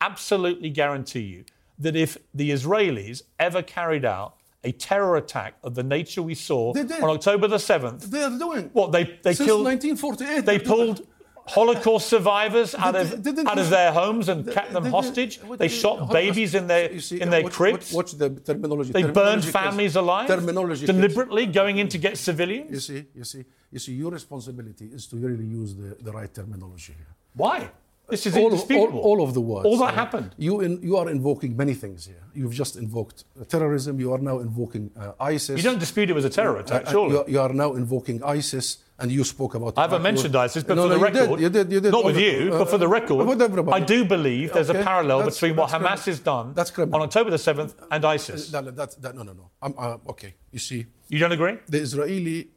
[0.00, 1.44] absolutely guarantee you,
[1.78, 6.72] that if the Israelis ever carried out a terror attack of the nature we saw
[6.74, 8.70] on October the 7th, They are doing.
[8.72, 10.44] what, they, they Since killed, 1948.
[10.44, 11.06] they pulled
[11.46, 15.38] Holocaust survivors out of, out of their homes and kept them hostage.
[15.56, 17.92] They shot babies in their, in their watch- cribs.
[17.92, 18.90] Watch, the terminology.
[18.92, 22.72] They burned families alive, Terminology deliberately going in to get civilians.
[22.72, 26.32] You see, you see, you see, your responsibility is to really use the, the right
[26.32, 27.14] terminology here.
[27.34, 27.70] Why?
[28.08, 29.66] This is all, of, all, all of the words.
[29.66, 30.32] All that uh, happened.
[30.38, 32.22] You, in, you are invoking many things here.
[32.34, 33.98] You've just invoked terrorism.
[33.98, 35.56] You are now invoking uh, ISIS.
[35.56, 37.12] You don't dispute it was a terror attack, Uh, uh, surely.
[37.14, 39.76] You, are- you are now invoking ISIS, and you spoke about.
[39.76, 41.80] I haven't mentioned ISIS, but No, for no, the you record, did, you did, you
[41.80, 41.90] did.
[41.90, 43.82] not with you, uh, but for the record, with everybody.
[43.82, 46.12] I do believe there's a parallel that's- between what that's Hamas criminal.
[46.12, 47.00] has done That's criminal.
[47.00, 48.50] on October the 7th and ISIS.
[48.52, 49.50] That, that, that, no, no, no.
[49.60, 51.56] I'm, uh, okay, you see, You don't agree?
[51.68, 52.48] the Israeli,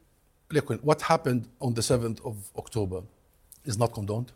[0.52, 3.02] look, what happened on the 7th of October
[3.64, 4.30] is not condoned.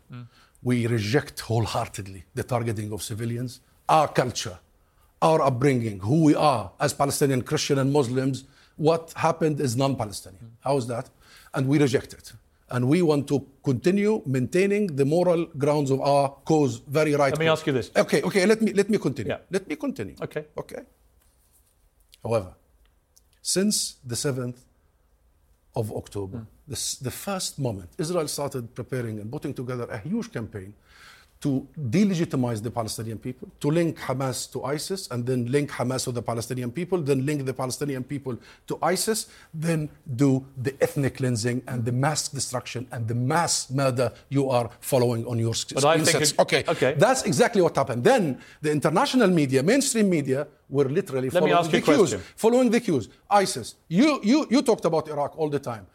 [0.65, 4.57] We reject wholeheartedly the targeting of civilians, our culture,
[5.21, 8.43] our upbringing, who we are as Palestinian Christian and Muslims.
[8.75, 10.45] What happened is non Palestinian.
[10.45, 10.63] Mm.
[10.67, 11.09] How is that?
[11.53, 12.33] And we reject it.
[12.69, 16.81] and we want to continue maintaining the moral grounds of our cause.
[16.87, 17.31] Very right.
[17.31, 17.91] Let me ask you this.
[17.95, 18.45] Okay, okay.
[18.45, 19.31] Let me let me continue.
[19.33, 19.39] Yeah.
[19.51, 20.15] Let me continue.
[20.21, 20.45] Okay.
[20.57, 20.81] Okay.
[22.23, 22.55] However,
[23.41, 24.64] since the seventh
[25.75, 30.73] of October, this, the first moment, Israel started preparing and putting together a huge campaign
[31.41, 36.11] to delegitimize the Palestinian people, to link Hamas to ISIS, and then link Hamas to
[36.11, 41.61] the Palestinian people, then link the Palestinian people to ISIS, then do the ethnic cleansing
[41.67, 45.97] and the mass destruction and the mass murder you are following on your But I
[46.01, 46.95] screen think it- okay, okay.
[46.97, 48.03] that's exactly what happened.
[48.03, 51.97] Then the international media, mainstream media, were literally Let me following ask the cues.
[51.97, 52.21] question.
[52.37, 53.07] Following the cues.
[53.29, 53.75] ISIS.
[53.87, 55.85] You, you, you talked about Iraq all the time.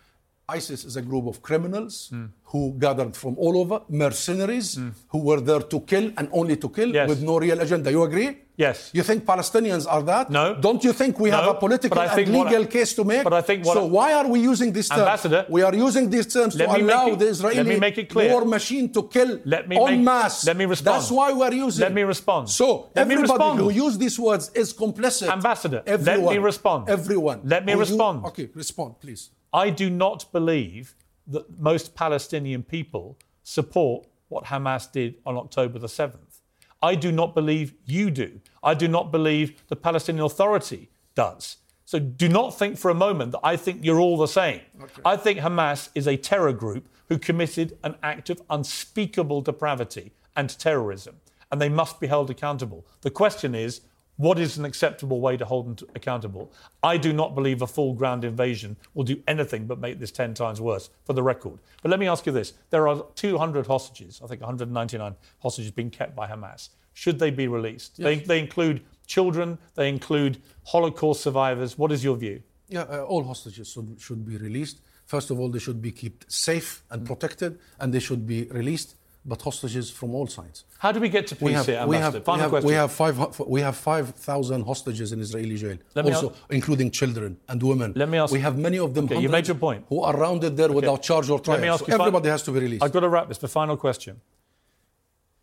[0.59, 2.27] ISIS is a group of criminals Hmm.
[2.53, 4.69] who gathered from all over, mercenaries
[5.13, 7.09] who were there to kill and only to kill Yes.
[7.11, 7.89] with no real agenda.
[7.97, 8.31] You agree?
[8.65, 8.91] Yes.
[8.93, 10.25] You think Palestinians are that?
[10.39, 10.45] No.
[10.67, 13.23] Don't you think we have a political and what I- legal case to make?
[13.29, 15.01] but I think what so I- why are we using these terms?
[15.07, 17.97] Ambassador, we are using these terms to let me make allow it- the Israeli make
[18.03, 18.29] it clear.
[18.33, 20.39] war machine to kill Let me en masse.
[20.51, 20.95] let me respond.
[20.97, 21.83] That's why we're using.
[21.87, 22.45] Let me respond.
[22.61, 23.55] So Let everybody respond.
[23.61, 25.29] who use these words is complicit.
[25.39, 26.81] Ambassador, let me respond.
[26.99, 27.39] Everyone.
[27.55, 28.17] Let me who you- respond.
[28.31, 29.23] okay, respond, please.
[29.53, 30.95] I do not believe
[31.27, 36.41] that most Palestinian people support what Hamas did on October the 7th.
[36.83, 38.41] I do not believe you do.
[38.63, 41.57] I do not believe the Palestinian Authority does.
[41.85, 44.61] So do not think for a moment that I think you're all the same.
[45.05, 50.57] I think Hamas is a terror group who committed an act of unspeakable depravity and
[50.59, 51.17] terrorism,
[51.51, 52.87] and they must be held accountable.
[53.01, 53.81] The question is,
[54.21, 56.53] what is an acceptable way to hold them accountable?
[56.83, 60.35] I do not believe a full ground invasion will do anything but make this 10
[60.35, 61.59] times worse, for the record.
[61.83, 65.89] But let me ask you this there are 200 hostages, I think 199 hostages being
[65.89, 66.69] kept by Hamas.
[66.93, 67.97] Should they be released?
[67.97, 71.79] They, they include children, they include Holocaust survivors.
[71.79, 72.43] What is your view?
[72.69, 74.83] Yeah, uh, all hostages should, should be released.
[75.07, 78.97] First of all, they should be kept safe and protected, and they should be released.
[79.23, 80.65] But hostages from all sides.
[80.79, 82.19] How do we get to peace We have, here, we Ambassador?
[82.19, 82.69] have, Final we have, question.
[82.69, 87.37] we have five, we have five thousand hostages in Israeli jail, Let also including children
[87.49, 87.93] and women.
[87.95, 89.05] Let me ask- We have many of them.
[89.05, 89.85] Okay, you made your point.
[89.91, 91.59] Who are rounded there without charge or trial.
[91.59, 92.83] Let me ask So you everybody has to be released.
[92.83, 94.23] I've got to wrap this, but final question.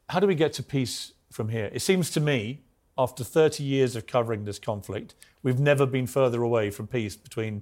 [0.09, 1.69] How do we get to peace from here?
[1.71, 2.61] It seems to me,
[2.97, 5.13] after 30 years of covering this conflict,
[5.43, 7.61] we've never been further away from peace between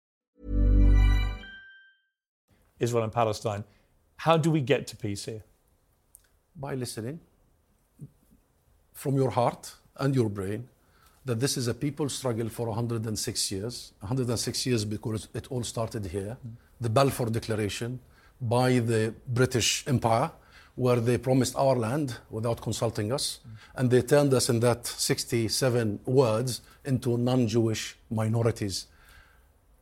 [2.81, 3.63] Israel and Palestine.
[4.17, 5.43] How do we get to peace here?
[6.55, 7.19] by listening
[8.93, 10.67] from your heart and your brain
[11.25, 13.93] that this is a people struggle for 106 years.
[13.99, 16.37] 106 years because it all started here.
[16.79, 17.99] The Balfour Declaration
[18.41, 20.31] by the British Empire,
[20.73, 23.39] where they promised our land without consulting us,
[23.75, 28.87] and they turned us in that 67 words into non Jewish minorities.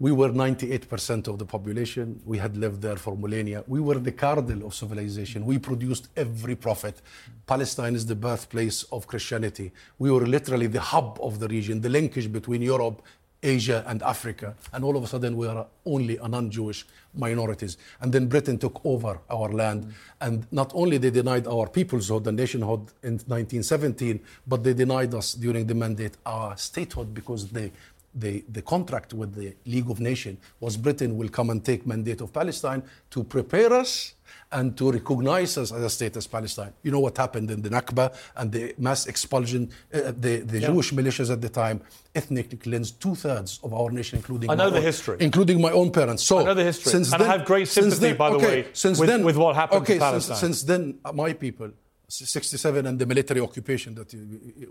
[0.01, 2.21] We were 98% of the population.
[2.25, 3.65] We had lived there for millennia.
[3.67, 5.45] We were the cardinal of civilization.
[5.45, 7.01] We produced every prophet.
[7.45, 9.73] Palestine is the birthplace of Christianity.
[9.97, 13.01] We were literally the hub of the region, the linkage between Europe,
[13.43, 14.55] Asia, and Africa.
[14.71, 17.77] And all of a sudden, we are only a non Jewish minorities.
[17.99, 19.93] And then Britain took over our land.
[20.21, 25.33] And not only they denied our peoplehood, the nationhood in 1917, but they denied us
[25.33, 27.73] during the mandate our statehood because they
[28.13, 32.21] the, the contract with the League of Nations was Britain will come and take mandate
[32.21, 34.15] of Palestine to prepare us
[34.51, 36.73] and to recognize us as a state as Palestine.
[36.81, 40.67] You know what happened in the Nakba and the mass expulsion, uh, the, the Yeah.
[40.67, 41.81] Jewish militias at the time
[42.15, 45.17] ethnically cleansed two thirds of our nation, including I know my the own- history.
[45.19, 46.23] including my own parents.
[46.23, 46.91] So I know the history.
[46.91, 49.37] Since And I have great sympathy, then- by the okay, way, since with- then, with
[49.37, 50.37] what happened to Palestine.
[50.37, 51.69] Since, since then, uh, my people,
[52.07, 54.11] 67 and the military occupation that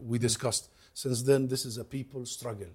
[0.04, 2.66] we discussed, since then, this is a people struggle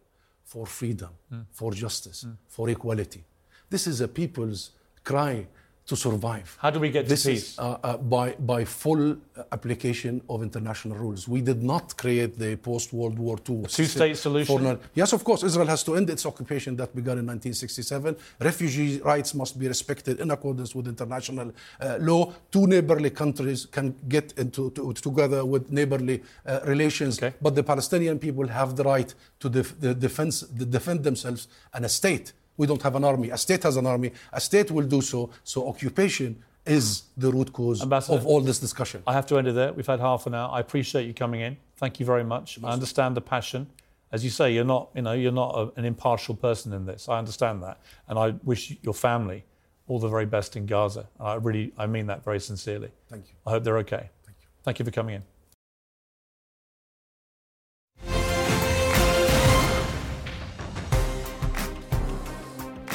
[0.54, 1.42] for freedom, hmm.
[1.52, 2.34] for justice, hmm.
[2.48, 3.24] for equality.
[3.72, 4.72] This is a people's
[5.04, 5.48] cry
[5.86, 6.58] to survive.
[6.62, 7.52] How do we get to this peace?
[7.54, 11.28] Is, uh, uh, by, by full uh, application of international rules.
[11.28, 14.58] We did not create the post World War II two-state solution?
[14.63, 18.15] for- Yes, of course, Israel has to end its occupation that began in 1967.
[18.39, 22.32] Refugee rights must be respected in accordance with international uh, law.
[22.50, 28.19] Two neighborly countries can get into to, together with neighborly uh, relations, but the Palestinian
[28.19, 32.68] people have the right to def, the defense, the defend themselves, and a state We
[32.68, 33.30] don't have an army.
[33.30, 34.12] A state has an army.
[34.32, 35.30] A state will do so.
[35.44, 39.04] So occupation is the root cause Ambassador, of all this discussion.
[39.06, 39.74] I have to end it there.
[39.74, 40.50] We've had half an hour.
[40.54, 41.58] I appreciate you coming in.
[41.78, 42.60] Thank you very much.
[42.63, 43.68] I understand the passion.
[44.12, 47.10] As you say, you're not, you know, you're not a, an impartial person in this.
[47.10, 49.44] I understand that, and I wish your family
[49.88, 51.08] all the very best in Gaza.
[51.20, 52.92] I really, I mean that very sincerely.
[53.10, 53.34] Thank you.
[53.46, 54.10] I hope they're okay.
[54.24, 54.48] Thank you.
[54.63, 55.24] Thank you for coming in.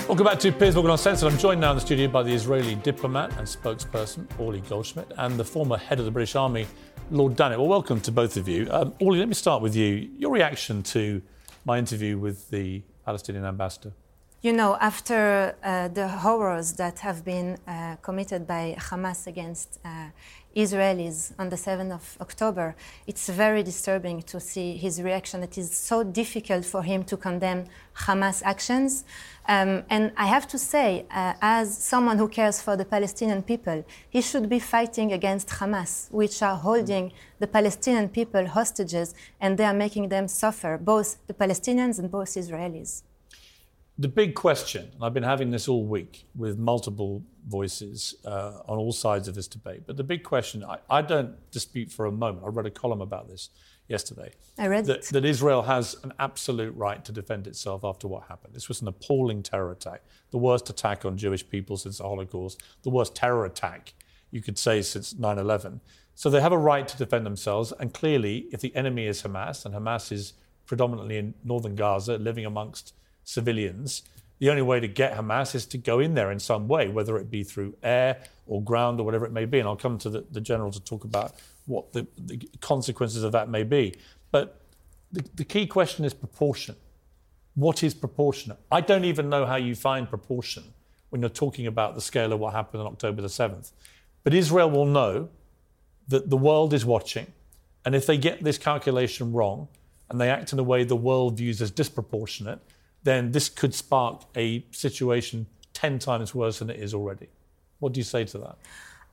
[0.09, 1.31] Welcome back to Piers Morgan on Uncensored.
[1.31, 5.39] I'm joined now in the studio by the Israeli diplomat and spokesperson, Orly Goldschmidt, and
[5.39, 6.67] the former head of the British Army,
[7.11, 7.59] Lord Dannatt.
[7.59, 8.69] Well, welcome to both of you.
[8.71, 10.09] Um, Orly, let me start with you.
[10.17, 11.21] Your reaction to
[11.67, 13.93] my interview with the Palestinian ambassador?
[14.41, 20.07] You know, after uh, the horrors that have been uh, committed by Hamas against uh,
[20.59, 22.75] Israelis on the 7th of October,
[23.07, 25.45] it's very disturbing to see his reaction.
[25.45, 29.05] It is so difficult for him to condemn Hamas actions.
[29.47, 33.85] Um, and I have to say, uh, as someone who cares for the Palestinian people,
[34.11, 39.65] he should be fighting against Hamas, which are holding the Palestinian people hostages and they
[39.65, 43.03] are making them suffer, both the Palestinians and both Israelis.
[44.01, 48.79] The big question, and I've been having this all week with multiple voices uh, on
[48.79, 52.13] all sides of this debate, but the big question, I, I don't dispute for a
[52.13, 53.51] moment, I read a column about this
[53.89, 54.31] yesterday.
[54.57, 55.05] I read that, it.
[55.07, 58.55] that Israel has an absolute right to defend itself after what happened.
[58.55, 62.63] This was an appalling terror attack, the worst attack on Jewish people since the Holocaust,
[62.83, 63.95] the worst terror attack
[64.31, 65.81] you could say since 9 11.
[66.15, 67.73] So they have a right to defend themselves.
[67.81, 70.35] And clearly, if the enemy is Hamas, and Hamas is
[70.67, 72.93] predominantly in northern Gaza, living amongst
[73.29, 74.03] civilians,
[74.39, 77.19] the only way to get Hamas is to go in there in some way, whether
[77.19, 79.59] it be through air or ground or whatever it may be.
[79.59, 81.35] And I'll come to the, the general to talk about
[81.67, 83.95] what the, the consequences of that may be.
[84.31, 84.63] But
[85.13, 86.77] the, the key question is proportion.
[87.55, 88.59] What is proportionate?
[88.71, 90.63] I don't even know how you find proportion
[91.11, 93.73] when you're talking about the scale of what happened on October the 7th.
[94.25, 95.29] But Israel will know
[96.07, 97.27] that the world is watching.
[97.85, 99.69] And if they get this calculation wrong
[100.09, 102.61] and they act in a way the world views as disproportionate,
[103.03, 107.29] then this could spark a situation 10 times worse than it is already.
[107.79, 108.57] What do you say to that?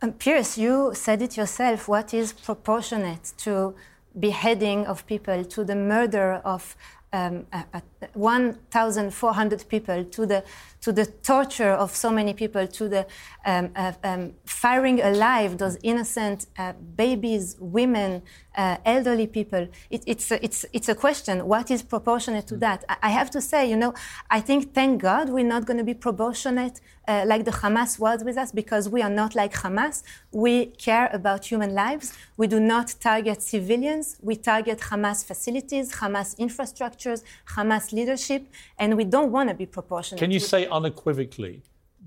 [0.01, 1.87] Um, Piers, you said it yourself.
[1.87, 3.75] What is proportionate to
[4.19, 6.75] beheading of people, to the murder of
[7.13, 7.79] um, uh, uh,
[8.13, 10.43] 1,400 people, to the
[10.81, 13.07] to the torture of so many people, to the
[13.45, 18.21] um, uh, um, firing alive those innocent uh, babies, women,
[18.55, 19.67] uh, elderly people.
[19.89, 21.47] It, it's, a, it's, it's a question.
[21.47, 22.83] What is proportionate to that?
[22.89, 23.93] I, I, have to say, you know,
[24.29, 28.23] I think, thank God, we're not going to be proportionate uh, like the Hamas was
[28.23, 30.03] with us because we are not like Hamas.
[30.31, 32.13] We care about human lives.
[32.37, 34.17] We do not target civilians.
[34.21, 37.23] We target Hamas facilities, Hamas infrastructures,
[37.55, 38.47] Hamas leadership,
[38.79, 40.19] and we don't want to be proportionate.
[40.19, 41.61] Can you say unequivocally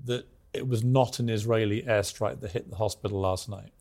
[0.05, 3.71] that it was not an Israeli airstrike that hit the hospital last night?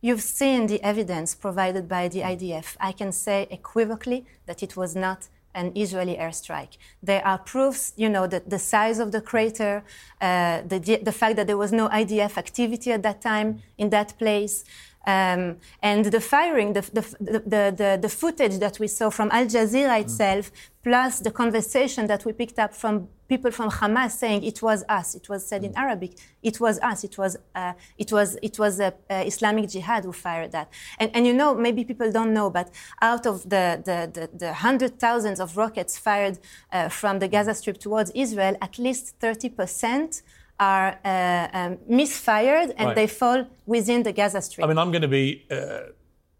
[0.00, 2.76] You've seen the evidence provided by the IDF.
[2.78, 6.76] I can say equivocally that it was not an Israeli airstrike.
[7.02, 9.82] There are proofs, you know, that the size of the crater,
[10.20, 14.16] uh, the, the fact that there was no IDF activity at that time in that
[14.18, 14.64] place.
[15.06, 20.00] Um, and the firing, the, the, the, the, footage that we saw from Al Jazeera
[20.00, 20.56] itself, mm.
[20.82, 25.14] plus the conversation that we picked up from people from Hamas saying it was us.
[25.14, 25.78] It was said in mm.
[25.78, 26.18] Arabic.
[26.42, 27.04] It was us.
[27.04, 30.72] It was uh, it was it was uh, uh, Islamic Jihad who fired that.
[30.98, 34.54] And and you know maybe people don't know, but out of the the, the, the
[34.54, 36.40] hundred thousands of rockets fired
[36.72, 40.22] uh, from the Gaza Strip towards Israel, at least thirty percent
[40.58, 42.94] are uh, um, misfired and right.
[42.94, 44.64] they fall within the Gaza Strip.
[44.64, 45.80] I mean, I'm going to be, uh,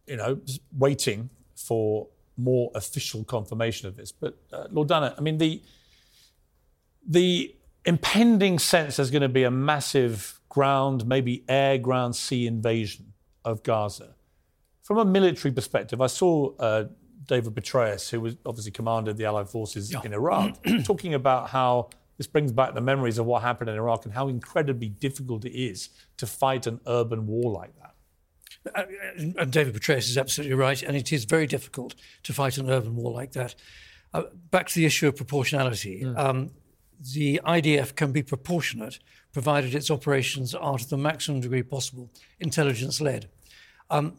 [0.06, 0.40] you know,
[0.76, 4.12] waiting for more official confirmation of this.
[4.12, 5.62] But uh, Lord Dannatt, I mean, the
[7.06, 13.12] the impending sense there's going to be a massive ground, maybe air, ground, sea invasion
[13.44, 14.14] of Gaza.
[14.82, 16.84] From a military perspective, I saw uh,
[17.26, 20.00] David Petraeus, who was obviously commanded the Allied forces yeah.
[20.04, 24.04] in Iraq, talking about how this brings back the memories of what happened in Iraq
[24.04, 27.94] and how incredibly difficult it is to fight an urban war like that.
[28.74, 28.84] Uh,
[29.38, 31.94] and David Petraeus is absolutely right, and it is very difficult
[32.24, 33.54] to fight an urban war like that.
[34.12, 36.02] Uh, back to the issue of proportionality.
[36.02, 36.18] Mm.
[36.18, 36.50] Um,
[37.14, 38.98] the IDF can be proportionate
[39.36, 42.10] provided its operations are to the maximum degree possible
[42.40, 43.28] intelligence led.
[43.90, 44.16] Um,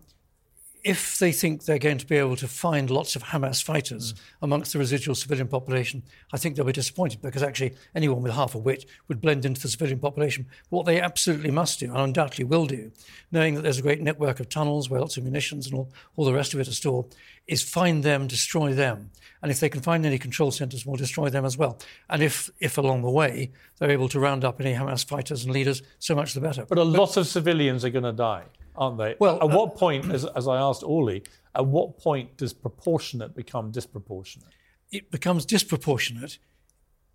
[0.88, 4.20] if they think they're going to be able to find lots of Hamas fighters Mm.
[4.44, 6.02] amongst the residual civilian population,
[6.34, 9.62] I think they'll be disappointed because actually anyone with half a wit would blend into
[9.62, 10.48] the civilian population.
[10.70, 12.92] What they absolutely must do, and undoubtedly will do,
[13.32, 16.26] knowing that there's a great network of tunnels where lots of munitions and all, all
[16.26, 17.08] the rest of it are stored,
[17.48, 19.12] is find them, destroy them.
[19.42, 21.80] And if they can find any control centres, we'll destroy them as well.
[22.10, 25.54] And if, if along the way they're able to round up any Hamas fighters and
[25.54, 26.66] leaders, so much the better.
[26.66, 28.44] But a lot of civilians are going to die,
[28.78, 29.16] aren't they?
[29.20, 31.24] Well, at what point, as, as I asked Orly,
[31.56, 34.54] at what point does proportionate become disproportionate?
[34.92, 36.38] it becomes disproportionate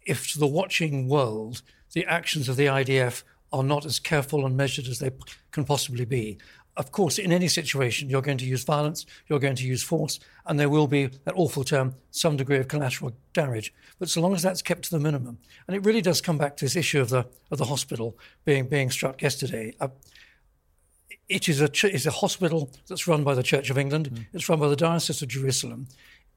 [0.05, 4.57] if to the watching world the actions of the IDF are not as careful and
[4.57, 5.19] measured as they p-
[5.51, 6.39] can possibly be.
[6.75, 10.19] Of course, in any situation, you're going to use violence, you're going to use force,
[10.47, 13.75] and there will be, that awful term, some degree of collateral damage.
[13.99, 16.57] But so long as that's kept to the minimum, and it really does come back
[16.57, 19.75] to this issue of the, of the hospital being, being struck yesterday.
[19.81, 19.89] Uh,
[21.29, 24.09] it is a, ch- it's a hospital that's run by the Church of England.
[24.09, 24.23] Hmm.
[24.33, 25.89] It's run by the Diocese of Jerusalem.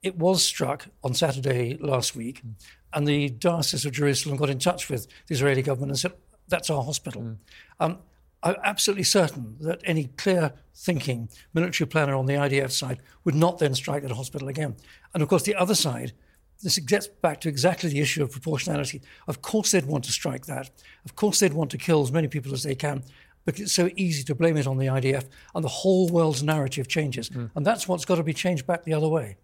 [0.02, 2.52] It was struck on Saturday last week, hmm.
[2.94, 6.14] and the Diocese of Jerusalem got in touch with the Israeli government and said,
[6.48, 7.22] That's our hospital.
[7.22, 7.34] Hmm.
[7.80, 7.98] Um,
[8.44, 13.58] I'm absolutely certain that any clear thinking military planner on the IDF side would not
[13.58, 14.76] then strike at a hospital again.
[15.14, 16.14] And of course, the other side,
[16.62, 19.02] this gets back to exactly the issue of proportionality.
[19.28, 20.70] Of course, they'd want to strike that.
[21.06, 23.04] Of course, they'd want to kill as many people as they can
[23.46, 26.88] because it's so easy to blame it on the IDF, and the whole world's narrative
[26.88, 27.30] changes.
[27.30, 27.52] Mm.
[27.56, 29.38] And that's what's got to be changed back the other way.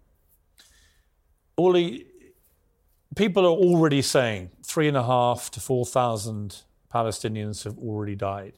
[1.56, 2.06] Orly,
[3.14, 8.54] people are already saying three and a half to 4,000 Palestinians have already died.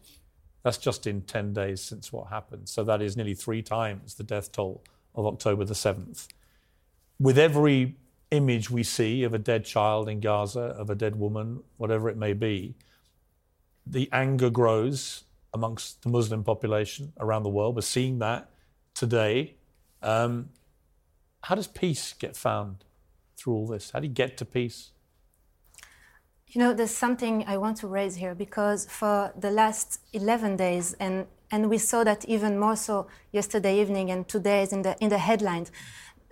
[0.62, 2.68] That's just in 10 days since what happened.
[2.68, 4.82] So that is nearly three times the death toll
[5.14, 6.28] of October the 7th.
[7.20, 7.96] With every
[8.30, 12.16] image we see of a dead child in Gaza, of a dead woman, whatever it
[12.16, 12.74] may be,
[13.86, 15.24] the anger grows
[15.54, 17.76] amongst the Muslim population around the world.
[17.76, 18.50] We're seeing that
[18.92, 19.54] today.
[20.02, 20.50] Um,
[21.44, 22.84] how does peace get found
[23.36, 23.92] through all this?
[23.92, 24.90] How do you get to peace?
[26.48, 30.94] You know, there's something I want to raise here because for the last 11 days,
[31.00, 35.08] and, and we saw that even more so yesterday evening and today in the, in
[35.08, 35.72] the headlines,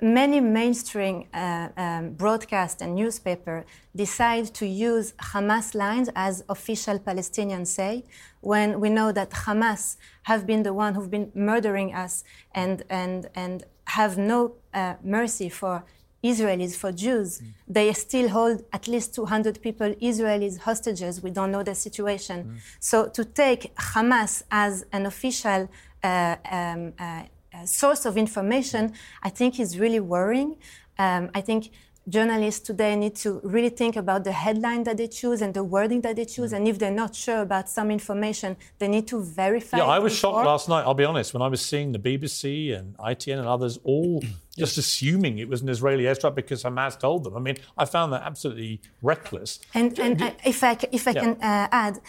[0.03, 7.69] many mainstream uh, um, broadcast and newspaper decide to use Hamas lines as official Palestinians
[7.69, 8.05] say,
[8.41, 13.31] when we know that Hamas have been the one who've been murdering us and, and,
[13.37, 15.85] and have no uh, mercy for
[16.25, 17.43] Israelis, for Jews.
[17.67, 21.23] They still hold at least 200 people, Israelis, hostages.
[21.23, 22.61] We don't know the situation.
[22.81, 25.69] So to take Hamas as an official
[26.03, 27.23] uh, um, uh,
[27.65, 28.93] source of information,
[29.23, 30.57] I think is really worrying.
[30.99, 31.71] Um, I think
[32.09, 36.01] journalists today need to really think about the headline that they choose and the wording
[36.01, 36.53] that they choose.
[36.53, 39.77] And if they're not sure about some information, they need to verify.
[39.79, 40.33] Yeah, it I was before.
[40.35, 43.47] shocked last night, I'll be honest, when I was seeing the BBC and ITN and
[43.47, 44.21] others all
[44.59, 47.37] just assuming it was an Israeli airstrike because Hamas told them.
[47.37, 49.61] I mean, I found that absolutely reckless.
[49.73, 51.21] And, and uh, if I, c- if I Yeah.
[51.21, 52.01] can uh, add,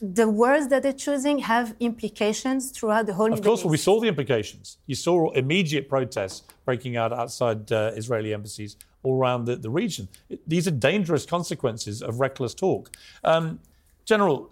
[0.00, 4.00] the words that they're choosing have implications throughout the whole Of course, well, we saw
[4.00, 4.78] the implications.
[4.86, 10.08] You saw immediate protests breaking out outside uh, Israeli embassies all around the, the region.
[10.28, 12.90] It- these are dangerous consequences of reckless talk.
[13.24, 13.60] Um,
[14.04, 14.50] General,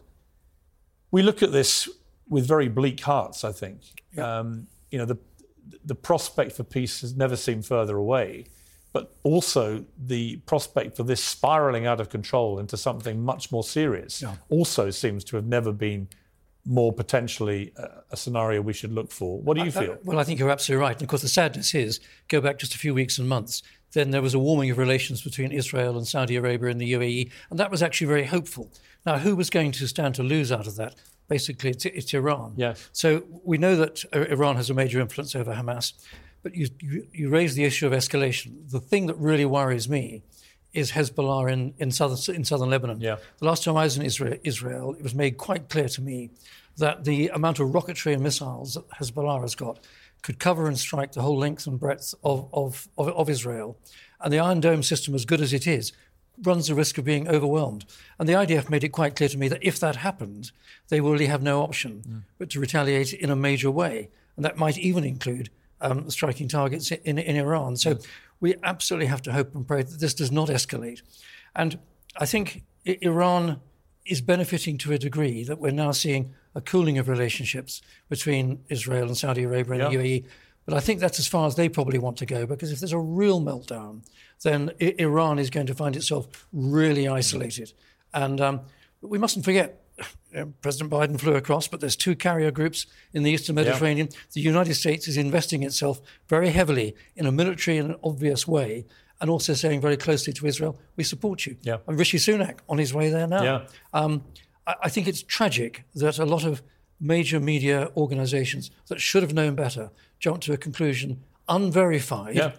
[1.10, 1.88] we look at this
[2.28, 3.80] with very bleak hearts, I think.
[4.18, 5.16] Um, you know, the,
[5.84, 8.46] the prospect for peace has never seemed further away,
[8.96, 14.24] but also the prospect for this spiraling out of control into something much more serious
[14.48, 16.08] also seems to have never been
[16.64, 17.74] more potentially
[18.10, 19.38] a, scenario we should look for.
[19.42, 19.98] What do you Uh, feel?
[20.02, 20.96] well, I think you're absolutely right.
[20.96, 23.62] And of course, the sadness is go back just a few weeks and months.
[23.92, 27.30] Then there was a warming of relations between Israel and Saudi Arabia and the UAE,
[27.50, 28.72] and that was actually very hopeful.
[29.04, 30.94] Now, who was going to stand to lose out of that?
[31.28, 32.54] Basically, it's, it's Iran.
[32.56, 32.88] Yes.
[32.92, 35.92] So we know that uh, Iran has a major influence over Hamas,
[36.46, 38.70] but you, you, you raise the issue of escalation.
[38.70, 40.22] The thing that really worries me
[40.72, 43.00] is Hezbollah in, in, southern, in southern Lebanon.
[43.00, 43.16] Yeah.
[43.38, 46.30] The last time I was in Israel, Israel, it was made quite clear to me
[46.76, 49.80] that the amount of rocketry and missiles that Hezbollah has got
[50.22, 53.76] could cover and strike the whole length and breadth of, of, of, of Israel.
[54.20, 55.92] And the Iron Dome system, as good as it is,
[56.44, 57.86] runs the risk of being overwhelmed.
[58.20, 60.52] And the IDF made it quite clear to me that if that happened,
[60.90, 62.22] they will really have no option mm.
[62.38, 64.10] but to retaliate in a major way.
[64.36, 65.50] And that might even include
[65.80, 67.76] um, striking targets in, in Iran.
[67.76, 67.98] So
[68.40, 71.02] we absolutely have to hope and pray that this does not escalate.
[71.54, 71.78] And
[72.18, 73.60] I think Iran
[74.04, 79.06] is benefiting to a degree that we're now seeing a cooling of relationships between Israel
[79.06, 79.88] and Saudi Arabia and Yeah.
[79.88, 80.24] the UAE.
[80.64, 82.92] But I think that's as far as they probably want to go because if there's
[82.92, 84.02] a real meltdown,
[84.42, 87.72] then I- Iran is going to find itself really isolated.
[88.12, 88.60] And um,
[89.00, 89.80] we mustn't forget,
[90.60, 94.08] President Biden flew across, but there's two carrier groups in the Eastern Mediterranean.
[94.10, 94.18] Yeah.
[94.32, 98.86] The United States is investing itself very heavily in a military and an obvious way,
[99.20, 101.56] and also saying very closely to Israel, we support you.
[101.62, 101.78] Yeah.
[101.86, 103.42] And Rishi Sunak on his way there now.
[103.42, 103.66] Yeah.
[103.92, 104.24] Um,
[104.66, 106.62] I, I think it's tragic that a lot of
[107.00, 112.34] major media organizations that should have known better jumped to a conclusion unverified.
[112.34, 112.52] Yeah.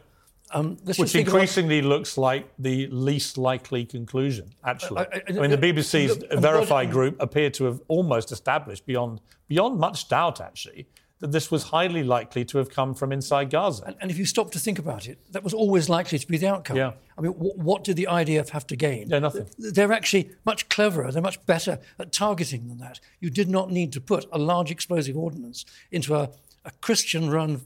[0.51, 4.99] Um, Which increasingly looks like the least likely conclusion, actually.
[4.99, 9.19] I, I, I mean, the BBC's verified group appear to have almost established beyond,
[9.49, 10.87] beyond much doubt, actually,
[11.19, 13.83] that this was highly likely to have come from inside Gaza.
[13.87, 16.37] And, and if you stop to think about it, that was always likely to be
[16.37, 16.77] the outcome.
[16.77, 16.93] Yeah.
[17.17, 19.09] I mean, w- what did the IDF have to gain?
[19.09, 19.47] Yeah, nothing.
[19.57, 22.99] They're actually much cleverer, they're much better at targeting than that.
[23.19, 26.29] You did not need to put a large explosive ordnance into a,
[26.63, 27.61] a Christian run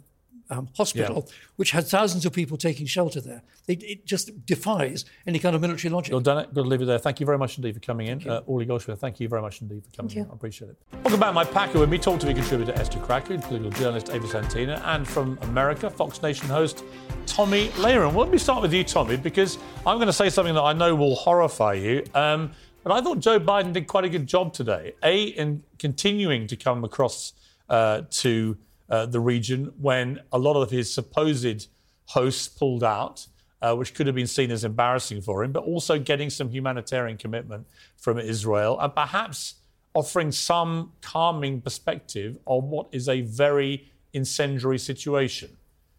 [0.52, 1.34] um, hospital, yeah.
[1.56, 3.42] which had thousands of people taking shelter there.
[3.68, 6.12] It, it, just defies any kind of military logic.
[6.12, 6.54] Well done it.
[6.54, 7.00] Good to leave it there.
[7.00, 8.28] Thank you very much indeed for coming in.
[8.30, 10.26] Uh, Orly Goldschmidt, thank you very much indeed for coming in.
[10.30, 10.78] I appreciate it.
[11.04, 11.80] Welcome back, my packer.
[11.80, 16.50] With me, TalkTV contributor Esther Krakue, political journalist Ava Santina, and from America, Fox Nation
[16.50, 16.84] host
[17.26, 18.14] Tomi Lahren.
[18.14, 20.74] Well, let me start with you, Tomi, because I'm going to say something that I
[20.74, 22.04] know will horrify you.
[22.14, 22.52] Um,
[22.84, 24.96] but I thought Joe Biden did quite a good job today.
[25.04, 27.34] A, in continuing to come across
[27.70, 28.58] uh, to
[28.92, 31.68] uh, the region when a lot of his supposed
[32.06, 33.26] hosts pulled out,
[33.62, 37.18] uh, which could have been seen as embarrassing for him, but also getting some humanitarian
[37.18, 37.66] commitment
[37.96, 39.56] from Israel and perhaps
[39.94, 45.50] offering some calming perspective on what is a very incendiary situation.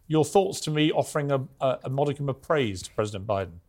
[0.07, 3.62] Your thoughts to me offering a, a, a modicum of praise to President Biden?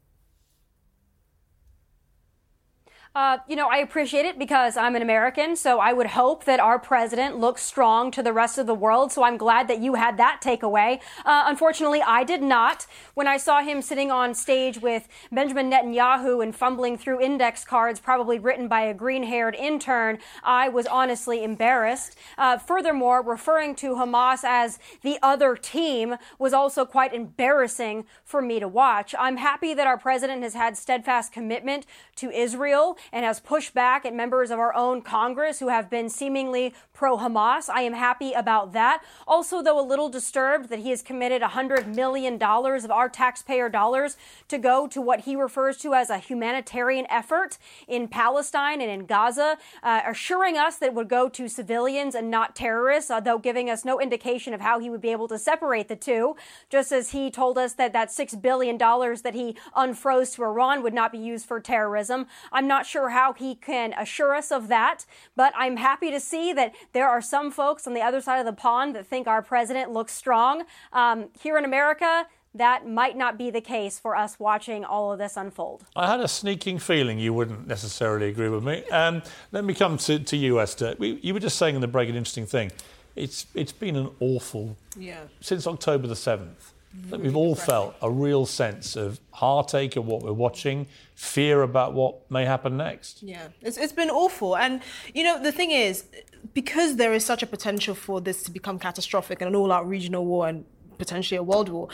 [3.15, 6.59] Uh, you know, I appreciate it because I'm an American, so I would hope that
[6.59, 9.11] our president looks strong to the rest of the world.
[9.11, 10.99] So I'm glad that you had that takeaway.
[11.23, 12.87] Uh, unfortunately, I did not.
[13.13, 17.99] When I saw him sitting on stage with Benjamin Netanyahu and fumbling through index cards,
[17.99, 22.15] probably written by a green haired intern, I was honestly embarrassed.
[22.35, 28.59] Uh, furthermore, referring to Hamas as the other team was also quite embarrassing for me
[28.59, 29.13] to watch.
[29.19, 31.85] I'm happy that our president has had steadfast commitment
[32.15, 36.09] to Israel and has pushed back at members of our own Congress who have been
[36.09, 37.69] seemingly pro Hamas.
[37.69, 39.03] I am happy about that.
[39.27, 44.17] Also, though, a little disturbed that he has committed $100 million of our taxpayer dollars
[44.47, 49.05] to go to what he refers to as a humanitarian effort in Palestine and in
[49.05, 53.39] Gaza, uh, assuring us that it would go to civilians and not terrorists, uh, though
[53.39, 56.35] giving us no indication of how he would be able to separate the two,
[56.69, 60.93] just as he told us that that $6 billion that he unfroze to Iran would
[60.93, 62.27] not be used for terrorism.
[62.51, 66.53] I'm not sure how he can assure us of that, but I'm happy to see
[66.53, 69.41] that there are some folks on the other side of the pond that think our
[69.41, 70.63] president looks strong.
[70.91, 75.19] Um, here in America, that might not be the case for us watching all of
[75.19, 75.85] this unfold.
[75.95, 78.83] I had a sneaking feeling you wouldn't necessarily agree with me.
[78.91, 80.95] Um, let me come to, to you, Esther.
[80.99, 82.71] We, you were just saying in the break an interesting thing.
[83.15, 85.21] It's, it's been an awful, yeah.
[85.39, 86.72] since October the 7th.
[87.09, 91.93] Really we've all felt a real sense of heartache at what we're watching, fear about
[91.93, 93.23] what may happen next.
[93.23, 94.55] Yeah, it's, it's been awful.
[94.55, 94.81] And,
[95.13, 96.05] you know, the thing is,
[96.53, 99.87] because there is such a potential for this to become catastrophic and an all out
[99.87, 100.65] regional war and
[100.97, 101.89] potentially a world war,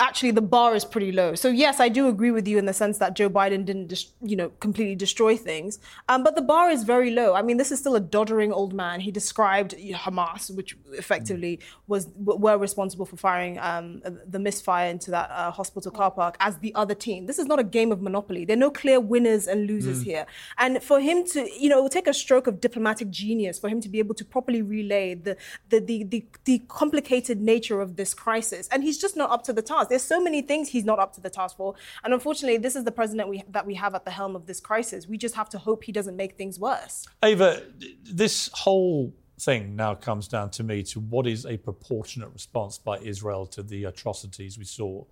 [0.00, 1.34] actually the bar is pretty low.
[1.34, 4.10] So yes, I do agree with you in the sense that Joe Biden didn't, just,
[4.20, 5.78] you know, completely destroy things,
[6.08, 7.34] um, but the bar is very low.
[7.34, 9.00] I mean, this is still a doddering old man.
[9.00, 15.30] He described Hamas, which effectively was were responsible for firing um, the misfire into that
[15.30, 17.26] uh, hospital car park, as the other team.
[17.26, 18.44] This is not a game of Monopoly.
[18.44, 20.04] There are no clear winners and losers mm.
[20.04, 20.26] here.
[20.58, 23.68] And for him to, you know, it will take a stroke of diplomatic genius for
[23.68, 25.36] him to be able to properly relay the
[25.68, 29.52] the the, the, the complicated nature of this crisis, and he's just not up to
[29.52, 29.90] the task task.
[29.90, 31.74] There's so many things he's not up to the task for.
[32.04, 34.60] And unfortunately, this is the president we, that we have at the helm of this
[34.60, 35.06] crisis.
[35.06, 37.06] We just have to hope he doesn't make things worse.
[37.22, 37.62] Ava,
[38.04, 42.98] this whole thing now comes down to me to what is a proportionate response by
[42.98, 45.04] Israel to the atrocities we saw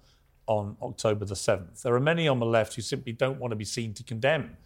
[0.47, 1.83] on October the 7th.
[1.83, 4.57] There are many on the left who simply don't want to be seen to condemn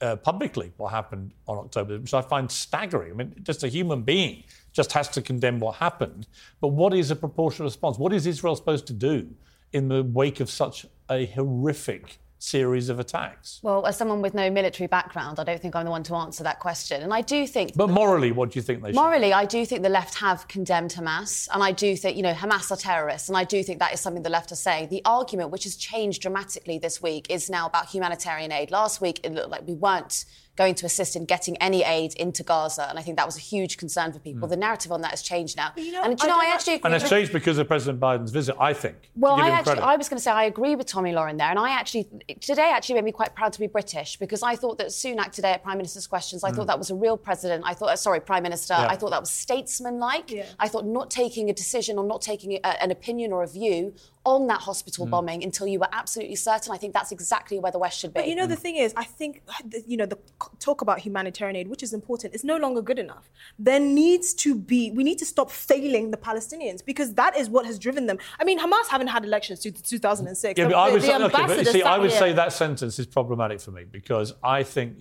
[0.00, 3.12] uh, publicly what happened on October, which I find staggering.
[3.12, 6.26] I mean, just a human being just has to condemn what happened.
[6.60, 7.98] But what is a proportional response?
[7.98, 9.28] What is Israel supposed to do
[9.72, 13.60] in the wake of such a horrific series of attacks?
[13.62, 16.42] Well, as someone with no military background, I don't think I'm the one to answer
[16.42, 17.02] that question.
[17.02, 17.76] And I do think.
[17.76, 19.34] But morally, what do you think they should morally, should?
[19.34, 21.48] I do think the left have condemned Hamas.
[21.52, 23.28] And I do think, you know, Hamas are terrorists.
[23.28, 24.88] And I do think that is something the left are saying.
[24.88, 28.70] The argument, which has changed dramatically this week, is now about humanitarian aid.
[28.70, 30.24] Last week, it looked like we weren't
[30.56, 32.86] going to assist in getting any aid into Gaza.
[32.88, 34.46] And I think that was a huge concern for people.
[34.46, 34.50] Mm.
[34.50, 35.72] The narrative on that has changed now.
[35.76, 37.66] you know, and do you I know, I actually agree And it's changed because of
[37.68, 38.96] President Biden's visit, I think.
[39.16, 39.84] well, I actually, credit.
[39.84, 42.08] I was going to say I agree with Tomi Lahren there, and I actually
[42.40, 45.52] today actually made me quite proud to be British because I thought that Sunak today
[45.52, 46.56] at Prime Minister's Questions, I Mm.
[46.56, 47.64] thought that was a real president.
[47.66, 48.74] I thought, uh, sorry, Prime Minister.
[48.74, 48.88] Yeah.
[48.88, 50.30] I thought that was statesmanlike.
[50.58, 53.94] I thought not taking a decision or not taking a, an opinion or a view
[54.26, 55.10] on that hospital Mm.
[55.10, 56.72] bombing until you were absolutely certain.
[56.72, 58.20] I think that's exactly where the West should be.
[58.20, 59.42] But you know, the thing is, I think,
[59.86, 60.18] you know, the
[60.58, 63.30] talk about humanitarian aid, which is important, is no longer good enough.
[63.58, 67.64] There needs to be, we need to stop failing the Palestinians because that is what
[67.64, 68.18] has driven them.
[68.38, 70.58] I mean, Hamas haven't had elections since 2006.
[70.58, 72.18] Yeah, The- I would, the say, okay, but you ambassador see, I would here.
[72.18, 74.98] say that sentence is problematic for me because I think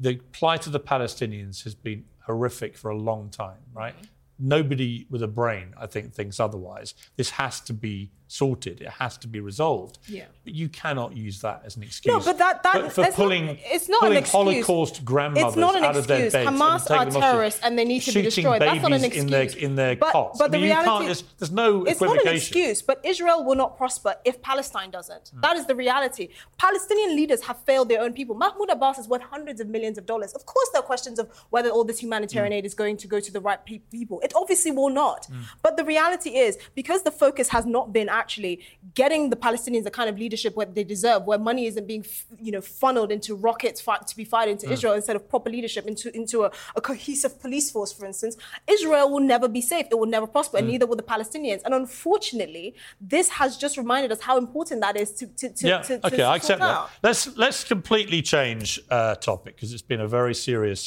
[0.00, 3.94] the plight of the Palestinians has been horrific for a long time, right?
[3.94, 4.04] Mm-hmm.
[4.40, 6.94] Nobody with a brain, I think, thinks otherwise.
[7.16, 8.80] This has to be sorted.
[8.80, 9.98] It has to be resolved.
[10.06, 10.26] Yeah.
[10.44, 12.12] But you cannot use that as an excuse.
[12.12, 14.32] No, but that, that for, for pulling, not, it's not pulling an excuse.
[14.32, 17.78] Holocaust grandmothers it's not an out of their beds and Hamas taking are terrorists and
[17.78, 18.60] they need to be destroyed.
[18.60, 19.24] That's not an excuse.
[19.24, 20.38] in their in their but, cots.
[20.38, 22.82] But the I mean, you reality, can't, there's, there's no it's not an excuse.
[22.82, 25.30] But Israel will not prosper if Palestine doesn't.
[25.30, 25.40] Hmm.
[25.40, 26.28] That is the reality.
[26.58, 28.34] Palestinian leaders have failed their own people.
[28.34, 30.32] Mahmoud Abbas is worth hundreds of millions of dollars.
[30.34, 32.58] Of course, there are questions of whether all this humanitarian hmm.
[32.58, 34.20] aid is going to go to the right pe- people.
[34.20, 35.26] It obviously will not.
[35.26, 35.40] Hmm.
[35.62, 38.54] But the reality is, because the focus has not been actually
[39.02, 42.26] getting the Palestinians the kind of leadership where they deserve, where money isn't being, f-
[42.46, 43.78] you know, funneled into rockets
[44.10, 44.74] to be fired into Mm.
[44.76, 46.48] Israel instead of proper leadership into into a,
[46.78, 48.34] a cohesive police force, for instance,
[48.76, 49.86] Israel will never be safe.
[49.94, 50.72] It will never prosper, and Mm.
[50.72, 51.60] neither will the Palestinians.
[51.66, 52.66] And unfortunately,
[53.14, 56.06] this has just reminded us how important that is to to, to, yeah, to, to
[56.08, 56.78] okay, I accept that.
[57.06, 60.82] Let's let's completely change uh, topic because it's been a very serious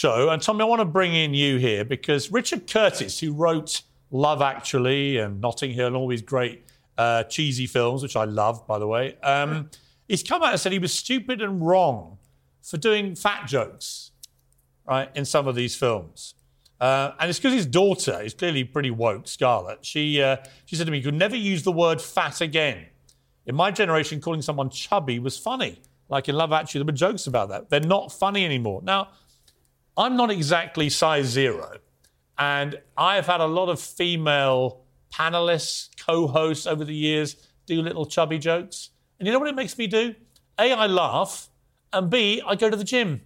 [0.00, 0.18] show.
[0.30, 3.82] And Tomi, I want to bring in you here because Richard Curtis, who wrote
[4.12, 6.64] Love Actually and Notting Hill and all these great
[6.98, 9.70] uh, cheesy films, which I love, by the way, um,
[10.06, 12.18] he's come out and said he was stupid and wrong
[12.62, 14.12] for doing fat jokes,
[14.86, 16.34] right, in some of these films.
[16.78, 19.84] Uh, and it's because his daughter is clearly pretty woke, Scarlett.
[19.84, 20.36] She, uh,
[20.66, 22.86] she said to me, You could never use the word fat again.
[23.46, 25.80] In my generation, calling someone chubby was funny.
[26.08, 27.70] Like in Love Actually, there were jokes about that.
[27.70, 28.82] They're not funny anymore.
[28.82, 29.08] Now,
[29.96, 31.78] I'm not exactly size zero.
[32.38, 37.82] And I have had a lot of female panelists, co hosts over the years do
[37.82, 38.90] little chubby jokes.
[39.18, 40.14] And you know what it makes me do?
[40.58, 41.48] A, I laugh.
[41.92, 43.22] And B, I go to the gym.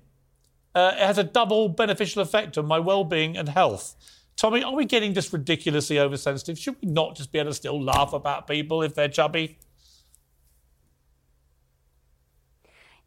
[0.74, 3.94] Uh, it has a double beneficial effect on my well being and health.
[4.36, 6.58] Tomi, are we getting just ridiculously oversensitive?
[6.58, 9.58] Should we not just be able to still laugh about people if they're chubby?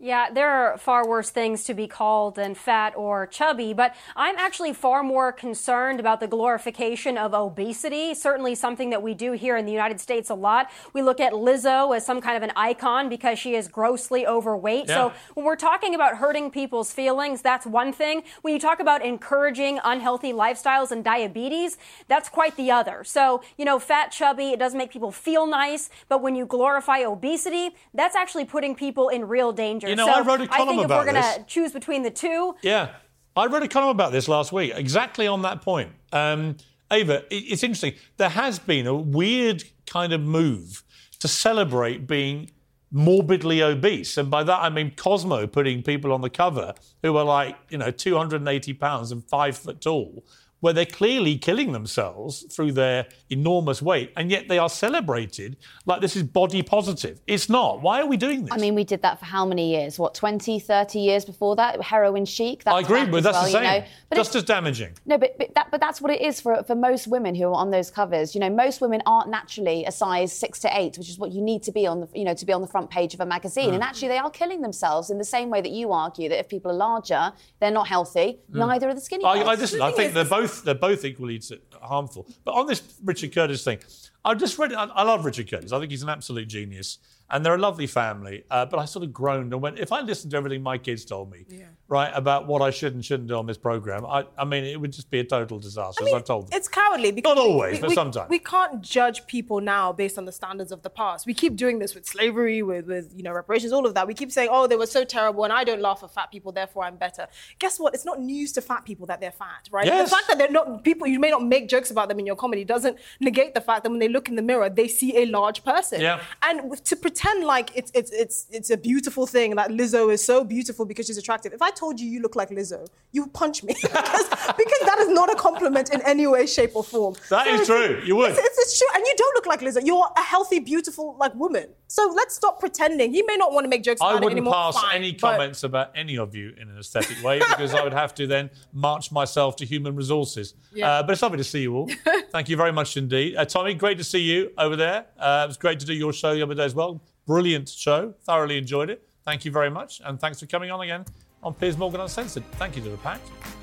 [0.02, 4.38] Yeah, there are far worse things to be called than fat or chubby, but I'm
[4.38, 8.14] actually far more concerned about the glorification of obesity.
[8.14, 10.72] Certainly something that we do here in the United States a lot.
[10.94, 14.86] We look at Lizzo as some kind of an icon because she is grossly overweight.
[14.88, 14.96] Yeah.
[14.96, 18.24] So when we're talking about hurting people's feelings, that's one thing.
[18.42, 21.78] When you talk about encouraging unhealthy lifestyles and diabetes,
[22.08, 23.04] that's quite the other.
[23.04, 27.00] So, you know, fat, chubby, it doesn't make people feel nice, but when you glorify
[27.00, 29.89] obesity, that's actually putting people in real danger.
[29.90, 32.04] You know, so I wrote a column think if about we're going to choose between
[32.04, 32.90] the two, Yeah.
[33.36, 35.92] I read a column about this last week, exactly on that point.
[36.12, 36.58] Um,
[36.92, 37.94] Ava, it's interesting.
[38.18, 40.84] There has been a weird kind of move
[41.20, 42.52] to celebrate being
[42.92, 44.18] morbidly obese.
[44.18, 46.74] And by that, I mean Cosmo putting people on the cover
[47.04, 50.26] who are like, you know, 280 pounds and five foot tall,
[50.60, 54.12] where they're clearly killing themselves through their enormous weight.
[54.18, 57.22] And yet they are celebrated like this is body positive.
[57.28, 57.82] It's not.
[57.82, 58.52] Why are we doing this?
[58.52, 59.98] I mean, we did that for how many years?
[59.98, 61.82] What, 20, 30 years before that?
[61.82, 62.64] Heroin chic?
[62.64, 63.82] That's I agree, but that's well, the you same.
[63.82, 63.88] know.
[64.10, 64.94] But Just as damaging.
[65.06, 67.54] No, but, but, that, but that's what it is for, for most women who are
[67.54, 68.36] on those covers.
[68.36, 71.42] You know, most women aren't naturally a size six to eight, which is what you
[71.42, 73.26] need to be on the, you know, to be on the front page of a
[73.26, 73.72] magazine.
[73.72, 73.76] Mm.
[73.76, 76.50] And actually, they are killing themselves in the same way that you argue that if
[76.50, 78.40] people are larger, they're not healthy.
[78.52, 78.68] Mm.
[78.68, 79.40] Neither are the skinny I.
[79.40, 79.82] I listen.
[79.82, 81.42] I think they're both they're both equally
[81.82, 82.28] harmful.
[82.44, 83.80] But on this Richard Curtis thing,
[84.26, 84.72] I just read.
[84.72, 84.76] it.
[84.78, 85.72] I love Richard Curtis.
[85.72, 86.98] I think he's an absolute genius,
[87.30, 88.44] and they're a lovely family.
[88.52, 91.06] Uh, but I sort of groaned and went, if I listened to everything my kids
[91.06, 91.46] told me,
[91.88, 94.80] right, about what I should and shouldn't do on this program, I, I mean, it
[94.80, 96.06] would just be a total disaster.
[96.06, 96.58] as I've told them.
[96.58, 98.30] It's cowardly because Not always, we, but we- sometimes.
[98.30, 101.26] we can't judge people now based on the standards of the past.
[101.26, 104.06] We keep doing this with slavery, with with you know reparations, all of that.
[104.06, 106.52] We keep saying, "Oh, they were so terrible," and I don't laugh at fat people,
[106.52, 107.28] therefore I'm better.
[107.60, 107.94] Guess what?
[107.94, 109.86] It's not news to fat people that they're fat, right?
[109.86, 110.10] Yes.
[110.10, 112.36] The fact that they're not people, you may not make jokes about them in your
[112.36, 115.26] comedy, doesn't negate the fact that when they look in the mirror, they see a
[115.26, 116.02] large person.
[116.02, 116.22] Yeah.
[116.44, 120.44] And to pretend like it's it's it's it's a beautiful thing that Lizzo is so
[120.44, 121.54] beautiful because she's attractive.
[121.54, 124.98] If I told you you look like Lizzo, you would punch me because, because that
[125.00, 127.16] is not a compliment in any way, shape, or form.
[127.30, 128.02] That So is true.
[128.06, 128.32] You would.
[128.32, 129.86] It's, it's, it's true, and you don't look like Lizzo.
[129.86, 131.68] You're a healthy, beautiful, like woman.
[131.88, 133.14] So let's stop pretending.
[133.14, 134.54] He may not want to make jokes I about it wouldn't anymore.
[134.54, 137.84] pass fine, any but- comments about any of you in an aesthetic way because I
[137.84, 140.54] would have to then march myself to human resources.
[140.74, 140.90] Yeah.
[140.92, 141.90] Uh, but it's lovely to see you all.
[142.32, 143.36] Thank you very much indeed.
[143.36, 145.06] Uh, Tomi, great to see you over there.
[145.18, 147.02] Uh, it was great to do your show the other day as well.
[147.28, 148.14] Brilliant show.
[148.24, 149.08] Thoroughly enjoyed it.
[149.26, 150.02] Thank you very much.
[150.04, 151.06] And thanks for coming on again
[151.44, 152.44] on Piers Morgan Uncensored.
[152.54, 153.22] Thank you to the pack.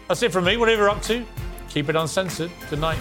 [0.09, 0.57] That's it from me.
[0.57, 1.25] Whatever you're up to,
[1.69, 2.51] keep it uncensored.
[2.71, 2.99] Good night.